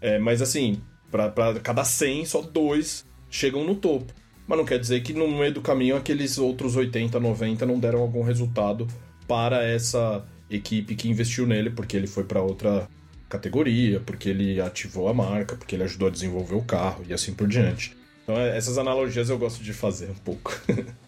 É, 0.00 0.16
mas 0.16 0.40
assim, 0.40 0.80
para 1.12 1.60
cada 1.60 1.84
100, 1.84 2.24
só 2.24 2.42
dois 2.42 3.06
chegam 3.30 3.64
no 3.64 3.76
topo. 3.76 4.12
Mas 4.46 4.58
não 4.58 4.64
quer 4.64 4.78
dizer 4.80 5.02
que 5.02 5.12
no 5.12 5.28
meio 5.28 5.54
do 5.54 5.60
caminho 5.60 5.96
aqueles 5.96 6.38
outros 6.38 6.74
80, 6.74 7.20
90 7.20 7.64
não 7.66 7.78
deram 7.78 8.00
algum 8.00 8.22
resultado 8.22 8.88
para 9.28 9.62
essa 9.64 10.26
equipe 10.50 10.96
que 10.96 11.08
investiu 11.08 11.46
nele, 11.46 11.70
porque 11.70 11.96
ele 11.96 12.06
foi 12.06 12.24
para 12.24 12.42
outra 12.42 12.88
categoria, 13.28 14.00
porque 14.00 14.28
ele 14.28 14.60
ativou 14.60 15.08
a 15.08 15.14
marca, 15.14 15.56
porque 15.56 15.76
ele 15.76 15.84
ajudou 15.84 16.08
a 16.08 16.10
desenvolver 16.10 16.54
o 16.54 16.62
carro 16.62 17.04
e 17.08 17.12
assim 17.12 17.32
por 17.32 17.46
diante. 17.46 17.96
Então, 18.22 18.36
é, 18.36 18.56
essas 18.56 18.78
analogias 18.78 19.30
eu 19.30 19.38
gosto 19.38 19.62
de 19.62 19.72
fazer 19.72 20.10
um 20.10 20.14
pouco. 20.14 20.52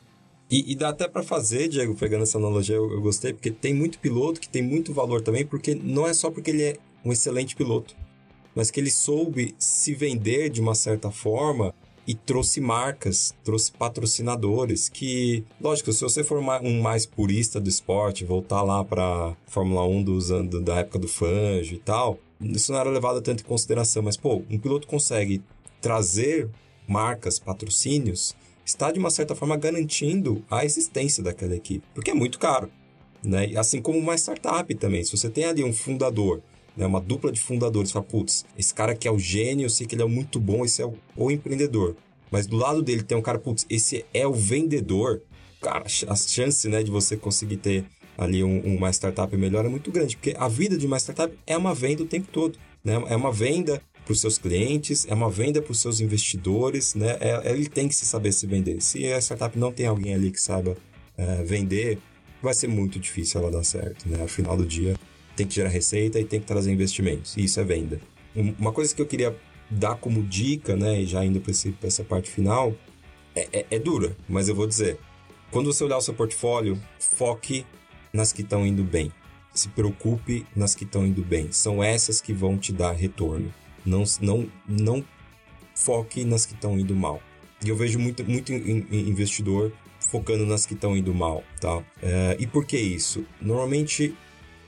E, 0.51 0.73
e 0.73 0.77
dá 0.77 0.91
até 0.91 1.09
para 1.09 1.23
fazer, 1.23 1.69
Diego, 1.69 1.97
pegando 1.97 2.23
essa 2.23 2.37
analogia, 2.37 2.77
eu, 2.77 2.93
eu 2.93 3.01
gostei, 3.01 3.33
porque 3.33 3.51
tem 3.51 3.73
muito 3.73 3.99
piloto 3.99 4.39
que 4.39 4.49
tem 4.49 4.63
muito 4.63 4.93
valor 4.93 5.23
também, 5.23 5.45
porque 5.45 5.75
não 5.75 6.07
é 6.07 6.13
só 6.13 6.31
porque 6.31 6.51
ele 6.51 6.63
é 6.63 6.77
um 7.05 7.11
excelente 7.11 7.57
piloto, 7.57 7.97
mas 8.55 8.71
que 8.71 8.81
ele 8.81 8.91
soube 8.91 9.55
se 9.59 9.95
vender 9.95 10.49
de 10.49 10.61
uma 10.61 10.75
certa 10.75 11.11
forma 11.11 11.75
e 12.07 12.15
trouxe 12.15 12.61
marcas, 12.61 13.35
trouxe 13.43 13.73
patrocinadores 13.73 14.89
que, 14.89 15.45
lógico, 15.61 15.93
se 15.93 16.03
você 16.03 16.23
for 16.23 16.39
um 16.39 16.83
mais 16.83 17.07
purista 17.07 17.61
do 17.61 17.69
esporte, 17.69 18.25
voltar 18.25 18.63
lá 18.63 18.85
para 18.85 19.35
Fórmula 19.47 19.87
1 19.87 20.03
dos 20.03 20.31
anos 20.31 20.63
da 20.63 20.77
época 20.77 20.99
do 20.99 21.09
Fangio 21.09 21.77
e 21.77 21.79
tal, 21.79 22.19
isso 22.41 22.73
não 22.73 22.79
era 22.79 22.91
levado 22.91 23.23
tanto 23.23 23.43
em 23.43 23.47
consideração, 23.47 24.03
mas 24.03 24.17
pô, 24.17 24.43
um 24.51 24.59
piloto 24.59 24.87
consegue 24.87 25.43
trazer 25.81 26.51
marcas, 26.87 27.39
patrocínios, 27.39 28.35
está 28.65 28.91
de 28.91 28.99
uma 28.99 29.11
certa 29.11 29.35
forma 29.35 29.57
garantindo 29.57 30.45
a 30.51 30.65
existência 30.65 31.23
daquela 31.23 31.55
equipe, 31.55 31.87
porque 31.95 32.11
é 32.11 32.15
muito 32.15 32.39
caro, 32.39 32.71
né? 33.23 33.51
Assim 33.57 33.81
como 33.81 33.99
uma 33.99 34.15
startup 34.15 34.75
também, 34.75 35.05
se 35.05 35.17
você 35.17 35.31
tem 35.31 35.45
ali 35.45 35.65
um 35.65 35.73
fundador 35.73 36.43
né, 36.77 36.87
uma 36.87 37.01
dupla 37.01 37.31
de 37.31 37.41
fundadores. 37.41 37.91
Fala, 37.91 38.05
putz, 38.05 38.45
esse 38.57 38.73
cara 38.73 38.93
aqui 38.93 39.09
é 39.09 39.11
o 39.11 39.19
gênio, 39.19 39.67
eu 39.67 39.71
sei 39.71 39.87
que 39.87 39.95
ele 39.95 40.03
é 40.03 40.07
muito 40.07 40.41
bom, 40.41 40.65
esse 40.65 40.83
é 40.83 40.87
o, 40.87 40.95
o 41.17 41.31
empreendedor. 41.31 41.97
Mas 42.31 42.47
do 42.47 42.57
lado 42.57 42.83
dele 42.83 43.03
tem 43.03 43.17
um 43.17 43.23
cara, 43.23 43.39
putz, 43.39 43.67
esse 43.71 44.05
é 44.13 44.27
o 44.27 44.33
vendedor. 44.33 45.23
Cara, 45.61 45.85
a 46.09 46.17
chance, 46.17 46.69
né, 46.69 46.83
de 46.83 46.91
você 46.91 47.17
conseguir 47.17 47.59
ter 47.59 47.85
ali 48.17 48.43
um, 48.45 48.61
uma 48.77 48.91
startup 48.91 49.37
melhor 49.37 49.65
é 49.65 49.69
muito 49.69 49.91
grande, 49.91 50.17
porque 50.17 50.35
a 50.39 50.49
vida 50.49 50.77
de 50.77 50.87
uma 50.87 50.99
startup 50.99 51.37
é 51.47 51.57
uma 51.57 51.75
venda 51.75 52.03
o 52.03 52.07
tempo 52.07 52.29
todo, 52.31 52.59
né? 52.83 52.95
É 53.09 53.17
uma 53.17 53.33
venda 53.33 53.83
para 54.05 54.13
os 54.13 54.21
seus 54.21 54.39
clientes, 54.39 55.07
é 55.09 55.15
uma 55.15 55.31
venda 55.31 55.63
para 55.63 55.73
os 55.73 55.81
seus 55.81 56.01
investidores, 56.01 56.95
né? 56.95 57.17
É, 57.21 57.51
ele 57.51 57.67
tem 57.69 57.89
que 57.89 57.95
se 57.95 58.05
saber 58.05 58.33
se 58.33 58.47
vender. 58.47 58.81
Se 58.81 59.13
a 59.13 59.21
startup 59.21 59.59
não 59.59 59.73
tem 59.73 59.87
alguém 59.87 60.15
ali 60.15 60.31
que 60.31 60.41
saiba 60.41 60.77
é, 61.17 61.43
vender, 61.43 61.99
vai 62.43 62.55
ser 62.55 62.69
muito 62.69 62.99
difícil 62.99 63.41
ela 63.41 63.51
dar 63.51 63.65
certo, 63.65 64.09
né? 64.09 64.21
Ao 64.21 64.29
final 64.29 64.57
do 64.57 64.67
dia, 64.67 64.95
tem 65.37 65.47
que 65.47 65.55
gerar 65.55 65.69
receita 65.69 66.19
e 66.21 66.25
tem 66.25 66.41
que 66.41 66.47
trazer 66.47 66.73
investimentos. 66.73 67.37
E 67.37 67.45
isso 67.45 67.61
é 67.61 67.65
venda. 67.65 68.01
Uma 68.35 68.73
coisa 68.73 68.95
que 68.95 69.01
eu 69.01 69.07
queria 69.07 69.37
dar 69.71 69.97
como 69.97 70.23
dica, 70.23 70.77
né, 70.77 71.05
já 71.05 71.25
indo 71.25 71.41
para 71.41 71.53
essa 71.89 72.05
parte 72.05 72.31
final, 72.31 72.75
é, 73.35 73.49
é, 73.53 73.67
é 73.71 73.79
dura, 73.79 74.17
mas 74.29 74.49
eu 74.49 74.55
vou 74.55 74.67
dizer. 74.67 74.99
Quando 75.51 75.73
você 75.73 75.85
olhar 75.85 75.99
o 75.99 76.01
seu 76.01 76.15
portfólio, 76.15 76.81
foque 76.99 77.65
nas 78.13 78.33
que 78.33 78.43
estão 78.43 78.67
indo 78.67 78.83
bem. 78.83 79.13
Se 79.53 79.69
preocupe 79.69 80.45
nas 80.55 80.75
que 80.75 80.85
estão 80.85 81.07
indo 81.07 81.23
bem. 81.23 81.53
São 81.53 81.83
essas 81.83 82.21
que 82.21 82.33
vão 82.33 82.59
te 82.59 82.73
dar 82.73 82.93
retorno. 82.93 83.53
Não, 83.87 84.03
não, 84.21 84.51
não 84.67 85.05
foque 85.75 86.25
nas 86.25 86.45
que 86.45 86.55
estão 86.55 86.79
indo 86.79 86.95
mal. 86.95 87.21
E 87.65 87.69
eu 87.69 87.77
vejo 87.77 87.99
muito, 87.99 88.25
muito 88.25 88.53
investidor 88.53 89.73
focando 90.01 90.45
nas 90.45 90.67
que 90.67 90.75
estão 90.75 90.97
indo 90.97 91.15
mal, 91.15 91.43
tá? 91.61 91.83
É, 92.03 92.37
e 92.39 92.47
por 92.47 92.65
que 92.65 92.77
isso? 92.77 93.25
Normalmente 93.41 94.15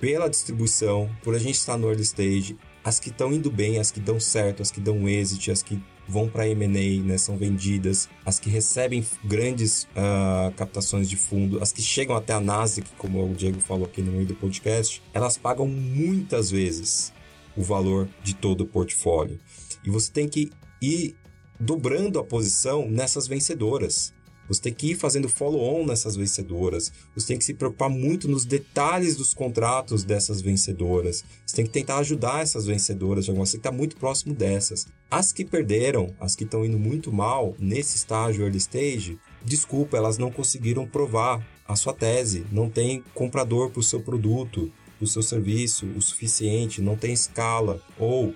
pela 0.00 0.28
distribuição, 0.28 1.10
por 1.22 1.34
a 1.34 1.38
gente 1.38 1.56
estar 1.56 1.76
no 1.76 1.88
early 1.88 2.02
stage, 2.02 2.56
as 2.84 3.00
que 3.00 3.08
estão 3.08 3.32
indo 3.32 3.50
bem, 3.50 3.78
as 3.78 3.90
que 3.90 4.00
dão 4.00 4.20
certo, 4.20 4.62
as 4.62 4.70
que 4.70 4.80
dão 4.80 5.08
exit, 5.08 5.50
as 5.50 5.62
que 5.62 5.82
vão 6.08 6.28
para 6.28 6.48
M&A, 6.48 7.02
né, 7.02 7.18
são 7.18 7.36
vendidas, 7.36 8.08
as 8.24 8.38
que 8.38 8.48
recebem 8.48 9.04
grandes 9.24 9.84
uh, 9.84 10.52
captações 10.56 11.08
de 11.08 11.16
fundo, 11.16 11.60
as 11.60 11.72
que 11.72 11.82
chegam 11.82 12.14
até 12.14 12.32
a 12.32 12.40
Nasdaq, 12.40 12.88
como 12.96 13.28
o 13.28 13.34
Diego 13.34 13.58
falou 13.60 13.86
aqui 13.86 14.00
no 14.02 14.12
meio 14.12 14.26
do 14.26 14.34
podcast, 14.34 15.02
elas 15.12 15.36
pagam 15.36 15.66
muitas 15.66 16.50
vezes 16.50 17.12
o 17.56 17.62
valor 17.62 18.08
de 18.22 18.34
todo 18.34 18.60
o 18.60 18.66
portfólio. 18.66 19.38
E 19.84 19.90
você 19.90 20.12
tem 20.12 20.28
que 20.28 20.50
ir 20.80 21.16
dobrando 21.58 22.18
a 22.18 22.24
posição 22.24 22.88
nessas 22.88 23.26
vencedoras. 23.26 24.12
Você 24.48 24.62
tem 24.62 24.72
que 24.72 24.92
ir 24.92 24.94
fazendo 24.94 25.28
follow-on 25.28 25.86
nessas 25.86 26.16
vencedoras. 26.16 26.92
Você 27.14 27.28
tem 27.28 27.38
que 27.38 27.44
se 27.44 27.54
preocupar 27.54 27.88
muito 27.88 28.28
nos 28.28 28.44
detalhes 28.44 29.16
dos 29.16 29.34
contratos 29.34 30.04
dessas 30.04 30.40
vencedoras. 30.40 31.24
Você 31.44 31.56
tem 31.56 31.64
que 31.64 31.72
tentar 31.72 31.98
ajudar 31.98 32.42
essas 32.42 32.66
vencedoras 32.66 33.24
de 33.24 33.30
alguma 33.30 33.46
Você 33.46 33.52
tem 33.52 33.60
que 33.60 33.68
estar 33.68 33.76
muito 33.76 33.96
próximo 33.96 34.34
dessas. 34.34 34.86
As 35.10 35.32
que 35.32 35.44
perderam, 35.44 36.14
as 36.20 36.34
que 36.34 36.44
estão 36.44 36.64
indo 36.64 36.78
muito 36.78 37.12
mal 37.12 37.54
nesse 37.58 37.96
estágio 37.96 38.44
early 38.44 38.58
stage, 38.58 39.18
desculpa, 39.44 39.96
elas 39.96 40.18
não 40.18 40.30
conseguiram 40.30 40.86
provar 40.86 41.46
a 41.66 41.76
sua 41.76 41.92
tese. 41.92 42.46
Não 42.50 42.68
tem 42.68 43.02
comprador 43.14 43.70
para 43.70 43.80
o 43.80 43.82
seu 43.82 44.00
produto, 44.00 44.72
para 44.98 45.04
o 45.04 45.08
seu 45.08 45.22
serviço 45.22 45.86
o 45.96 46.00
suficiente, 46.02 46.80
não 46.80 46.96
tem 46.96 47.12
escala 47.12 47.82
ou 47.98 48.34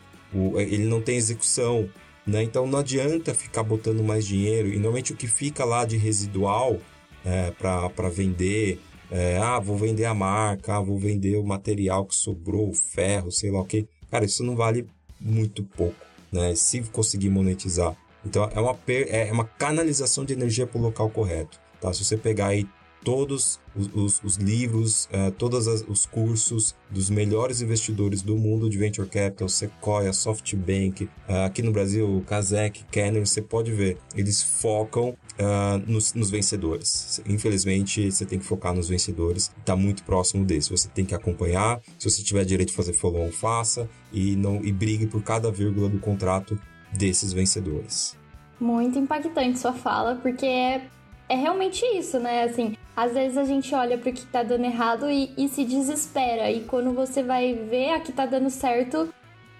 ele 0.57 0.85
não 0.85 1.01
tem 1.01 1.17
execução. 1.17 1.89
Né? 2.27 2.43
Então 2.43 2.67
não 2.67 2.79
adianta 2.79 3.35
ficar 3.35 3.63
botando 3.63 4.03
mais 4.03 4.27
dinheiro 4.27 4.69
e 4.69 4.75
normalmente 4.75 5.13
o 5.13 5.17
que 5.17 5.27
fica 5.27 5.65
lá 5.65 5.85
de 5.85 5.97
residual 5.97 6.79
é, 7.25 7.51
para 7.51 8.09
vender, 8.09 8.81
é, 9.11 9.39
ah, 9.39 9.59
vou 9.59 9.77
vender 9.77 10.05
a 10.05 10.15
marca, 10.15 10.77
ah, 10.77 10.81
vou 10.81 10.99
vender 10.99 11.37
o 11.37 11.45
material 11.45 12.05
que 12.05 12.15
sobrou, 12.15 12.71
o 12.71 12.75
ferro, 12.75 13.31
sei 13.31 13.51
lá 13.51 13.61
o 13.61 13.65
que. 13.65 13.87
Cara, 14.11 14.25
isso 14.25 14.43
não 14.43 14.57
vale 14.57 14.87
muito 15.21 15.63
pouco, 15.63 15.97
né? 16.33 16.55
Se 16.55 16.81
conseguir 16.83 17.31
monetizar. 17.31 17.97
Então 18.25 18.49
é 18.55 18.61
uma, 18.61 18.77
é 18.89 19.33
uma 19.33 19.45
canalização 19.45 20.25
de 20.25 20.33
energia 20.33 20.67
para 20.67 20.79
o 20.79 20.83
local 20.83 21.11
correto. 21.11 21.59
Tá? 21.81 21.93
Se 21.93 22.05
você 22.05 22.17
pegar 22.17 22.49
aí 22.49 22.67
todos 23.05 23.59
os, 23.75 23.91
os, 23.95 24.21
os 24.23 24.37
livros, 24.37 25.07
uh, 25.07 25.31
todos 25.33 25.67
as, 25.67 25.85
os 25.89 26.07
cursos 26.07 26.75
dos 26.91 27.09
melhores 27.09 27.61
investidores 27.61 28.23
do 28.23 28.37
mundo 28.37 28.69
de 28.69 28.77
Venture 28.79 29.09
Capital, 29.09 29.49
Sequoia, 29.49 30.13
SoftBank, 30.13 31.05
uh, 31.05 31.45
aqui 31.47 31.63
no 31.63 31.73
Brasil, 31.73 32.23
Kazek, 32.27 32.85
Kenner, 32.91 33.27
você 33.27 33.41
pode 33.41 33.73
ver, 33.73 33.99
eles 34.15 34.43
focam 34.43 35.11
uh, 35.11 35.91
nos, 35.91 36.15
nos, 36.15 36.31
vencedores. 36.31 37.23
Infelizmente, 37.27 38.11
você 38.11 38.27
tem 38.27 38.39
que 38.39 38.45
focar 38.45 38.75
nos 38.75 38.89
vencedores, 38.89 39.51
está 39.59 39.75
muito 39.75 40.05
próximo 40.05 40.45
desse. 40.45 40.71
Você 40.71 40.89
tem 40.89 41.05
que 41.05 41.15
acompanhar, 41.15 41.81
se 41.99 42.11
você 42.11 42.23
tiver 42.23 42.45
direito 42.45 42.71
de 42.71 42.77
fazer 42.77 42.93
follow-on, 42.93 43.31
faça 43.33 43.89
e, 44.13 44.37
não, 44.37 44.65
e 44.65 44.73
brigue 44.73 45.07
por 45.07 45.23
cada 45.23 45.51
vírgula 45.51 45.89
do 45.89 45.99
contrato 45.99 46.59
desses 46.93 47.33
vencedores. 47.33 48.19
Muito 48.61 48.99
impactante 48.99 49.59
sua 49.59 49.73
fala, 49.73 50.17
porque 50.17 50.45
é 50.45 50.87
é 51.31 51.37
realmente 51.37 51.87
isso, 51.97 52.19
né? 52.19 52.43
Assim, 52.43 52.77
às 52.97 53.15
vezes 53.15 53.39
a 53.39 53.45
gente 53.45 53.73
olha 53.73 53.97
pro 53.97 54.13
que 54.13 54.27
tá 54.27 54.43
dando 54.43 54.65
errado 54.65 55.09
e, 55.09 55.33
e 55.39 55.49
se 55.49 55.65
desespera. 55.65 56.51
E 56.51 56.63
quando 56.65 56.93
você 56.93 57.23
vai 57.23 57.55
ver 57.55 57.93
a 57.93 58.01
que 58.01 58.11
tá 58.11 58.27
dando 58.27 58.51
certo, 58.51 59.09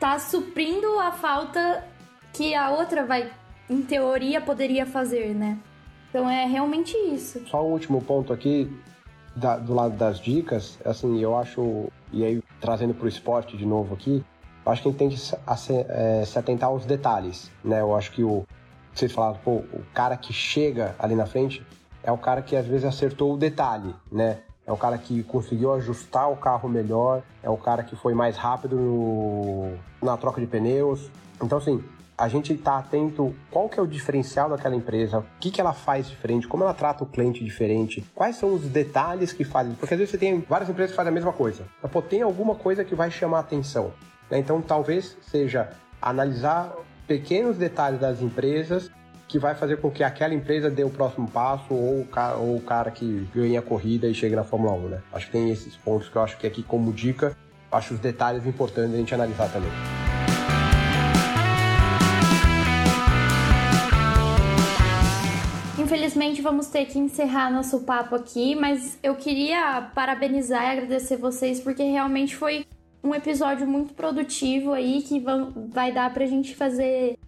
tá 0.01 0.19
suprindo 0.19 0.99
a 0.99 1.13
falta 1.13 1.85
que 2.33 2.57
a 2.57 2.71
outra 2.71 3.07
vai, 3.07 3.31
em 3.69 3.83
teoria, 3.83 4.41
poderia 4.41 4.85
fazer, 4.85 5.33
né? 5.33 5.59
Então 6.09 6.29
é 6.29 6.45
realmente 6.45 6.97
isso. 6.97 7.41
Só 7.47 7.65
o 7.65 7.71
último 7.71 8.03
ponto 8.03 8.33
aqui, 8.33 8.69
da, 9.37 9.57
do 9.57 9.73
lado 9.73 9.97
das 9.97 10.19
dicas, 10.19 10.77
assim, 10.85 11.21
eu 11.21 11.39
acho, 11.39 11.87
e 12.13 12.25
aí 12.25 12.43
trazendo 12.61 12.95
pro 12.95 13.07
esporte 13.07 13.57
de 13.57 13.65
novo 13.65 13.95
aqui, 13.95 14.25
eu 14.67 14.73
acho 14.73 14.83
que 14.83 14.89
a 14.89 14.91
gente 14.91 14.99
tem 14.99 15.09
que 15.09 15.17
se, 15.17 15.37
é, 15.89 16.25
se 16.27 16.37
atentar 16.37 16.69
aos 16.69 16.85
detalhes, 16.85 17.49
né? 17.63 17.81
Eu 17.81 17.95
acho 17.95 18.11
que 18.11 18.25
o, 18.25 18.45
vocês 19.01 19.13
falaram, 19.13 19.39
pô, 19.43 19.53
o 19.73 19.83
cara 19.95 20.17
que 20.17 20.33
chega 20.33 20.95
ali 20.99 21.15
na 21.15 21.27
frente 21.27 21.65
é 22.03 22.13
o 22.13 22.19
cara 22.19 22.43
que 22.43 22.55
às 22.55 22.67
vezes 22.67 22.85
acertou 22.85 23.35
o 23.35 23.37
detalhe, 23.37 23.95
né? 24.11 24.39
É 24.67 24.73
o 24.73 24.77
cara 24.77 24.99
que 24.99 25.23
conseguiu 25.23 25.73
ajustar 25.75 26.31
o 26.31 26.37
carro 26.37 26.69
melhor, 26.69 27.23
é 27.43 27.51
o 27.51 27.57
cara 27.57 27.83
que 27.83 27.97
foi 27.97 28.15
mais 28.15 28.37
rápido 28.37 28.77
no, 28.77 29.73
na 30.03 30.17
troca 30.17 30.41
de 30.41 30.47
pneus. 30.47 31.11
Então, 31.43 31.59
assim, 31.59 31.83
a 32.17 32.29
gente 32.29 32.53
está 32.53 32.79
atento 32.79 33.35
qual 33.51 33.69
que 33.69 33.81
é 33.81 33.83
o 33.83 33.87
diferencial 33.87 34.51
daquela 34.51 34.77
empresa, 34.77 35.21
o 35.21 35.25
que, 35.41 35.51
que 35.51 35.61
ela 35.61 35.73
faz 35.73 36.09
diferente, 36.09 36.47
como 36.47 36.63
ela 36.63 36.75
trata 36.75 37.03
o 37.03 37.07
cliente 37.07 37.43
diferente, 37.43 38.05
quais 38.15 38.37
são 38.37 38.55
os 38.55 38.63
detalhes 38.63 39.33
que 39.33 39.43
fazem. 39.43 39.75
Porque 39.75 39.95
às 39.95 39.99
vezes 39.99 40.13
você 40.13 40.19
tem 40.19 40.41
várias 40.41 40.69
empresas 40.69 40.93
que 40.93 40.97
fazem 40.97 41.11
a 41.11 41.15
mesma 41.15 41.33
coisa. 41.33 41.65
Mas, 41.83 41.91
pô, 41.91 42.03
tem 42.03 42.21
alguma 42.21 42.55
coisa 42.55 42.85
que 42.85 42.95
vai 42.95 43.11
chamar 43.11 43.41
atenção. 43.41 43.93
Né? 44.31 44.39
Então, 44.39 44.61
talvez 44.61 45.17
seja 45.23 45.71
analisar 46.01 46.73
pequenos 47.11 47.57
detalhes 47.57 47.99
das 47.99 48.23
empresas 48.23 48.89
que 49.27 49.37
vai 49.37 49.57
fazer 49.57 49.79
com 49.79 49.91
que 49.91 50.05
aquela 50.05 50.33
empresa 50.33 50.71
dê 50.71 50.85
o 50.85 50.91
próximo 50.91 51.29
passo 51.29 51.75
ou 51.75 52.03
o 52.03 52.07
cara, 52.07 52.37
ou 52.37 52.57
o 52.57 52.61
cara 52.61 52.93
que 52.93 53.29
ganha 53.35 53.59
a 53.59 53.63
corrida 53.63 54.07
e 54.07 54.15
chega 54.15 54.37
na 54.37 54.45
Fórmula 54.45 54.75
1, 54.75 54.89
né? 54.89 55.03
Acho 55.13 55.27
que 55.27 55.33
tem 55.33 55.51
esses 55.51 55.77
pontos 55.77 56.09
que 56.09 56.15
eu 56.15 56.23
acho 56.23 56.39
que 56.39 56.47
aqui 56.47 56.63
como 56.63 56.93
dica, 56.93 57.37
acho 57.73 57.95
os 57.95 57.99
detalhes 57.99 58.47
importantes 58.47 58.95
a 58.95 58.97
gente 58.97 59.13
analisar 59.13 59.51
também. 59.51 59.73
Infelizmente 65.81 66.41
vamos 66.41 66.69
ter 66.69 66.85
que 66.85 67.01
encerrar 67.01 67.51
nosso 67.51 67.81
papo 67.81 68.15
aqui, 68.15 68.55
mas 68.55 69.01
eu 69.03 69.17
queria 69.17 69.91
parabenizar 69.97 70.63
e 70.63 70.79
agradecer 70.79 71.17
vocês 71.17 71.59
porque 71.59 71.83
realmente 71.83 72.37
foi 72.37 72.65
um 73.03 73.15
episódio 73.15 73.67
muito 73.67 73.95
produtivo 73.95 74.73
aí 74.73 75.03
que 75.03 75.23
vai 75.69 75.93
dar 75.93 76.13
pra 76.13 76.27
gente 76.27 76.55
fazer 76.55 77.19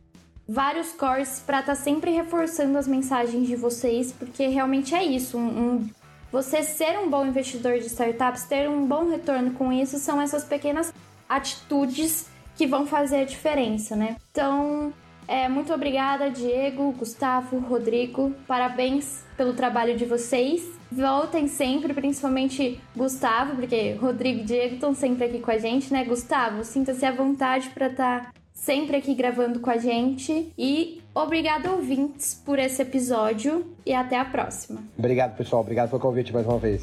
vários 0.49 0.93
cores 0.93 1.43
para 1.45 1.61
estar 1.61 1.75
tá 1.75 1.81
sempre 1.81 2.11
reforçando 2.11 2.77
as 2.77 2.87
mensagens 2.87 3.47
de 3.47 3.57
vocês, 3.57 4.12
porque 4.12 4.47
realmente 4.49 4.95
é 4.95 5.03
isso. 5.03 5.39
Um, 5.39 5.49
um, 5.49 5.91
você 6.31 6.62
ser 6.62 6.99
um 6.99 7.09
bom 7.09 7.27
investidor 7.27 7.79
de 7.79 7.87
startups, 7.87 8.45
ter 8.45 8.68
um 8.68 8.87
bom 8.87 9.09
retorno 9.09 9.53
com 9.53 9.73
isso, 9.73 9.99
são 9.99 10.20
essas 10.20 10.45
pequenas 10.45 10.93
atitudes 11.29 12.27
que 12.57 12.66
vão 12.66 12.87
fazer 12.87 13.20
a 13.20 13.25
diferença, 13.25 13.97
né? 13.97 14.16
Então, 14.31 14.93
É, 15.33 15.49
muito 15.49 15.72
obrigada, 15.72 16.28
Diego, 16.28 16.93
Gustavo, 16.93 17.59
Rodrigo. 17.59 18.35
Parabéns 18.47 19.24
pelo 19.35 19.55
trabalho 19.55 19.97
de 19.97 20.05
vocês. 20.05 20.62
Voltem 20.91 21.49
sempre, 21.49 21.95
principalmente 21.95 22.78
Gustavo, 22.95 23.57
porque 23.57 23.93
Rodrigo 23.93 24.41
e 24.41 24.45
Diego 24.45 24.74
estão 24.74 24.95
sempre 24.95 25.24
aqui 25.24 25.39
com 25.39 25.51
a 25.51 25.57
gente, 25.57 25.91
né? 25.91 26.05
Gustavo, 26.05 26.62
sinta-se 26.64 27.07
à 27.07 27.12
vontade 27.12 27.70
para 27.70 27.87
estar 27.87 28.24
tá 28.24 28.33
sempre 28.53 28.99
aqui 28.99 29.14
gravando 29.14 29.59
com 29.59 29.70
a 29.70 29.78
gente. 29.78 30.53
E 30.59 31.01
obrigado, 31.14 31.70
ouvintes, 31.70 32.35
por 32.35 32.59
esse 32.59 32.83
episódio. 32.83 33.64
E 33.87 33.95
até 33.95 34.18
a 34.18 34.26
próxima. 34.26 34.83
Obrigado, 34.99 35.35
pessoal. 35.35 35.62
Obrigado 35.62 35.89
pelo 35.89 36.03
convite 36.03 36.30
mais 36.30 36.47
uma 36.47 36.59
vez. 36.59 36.83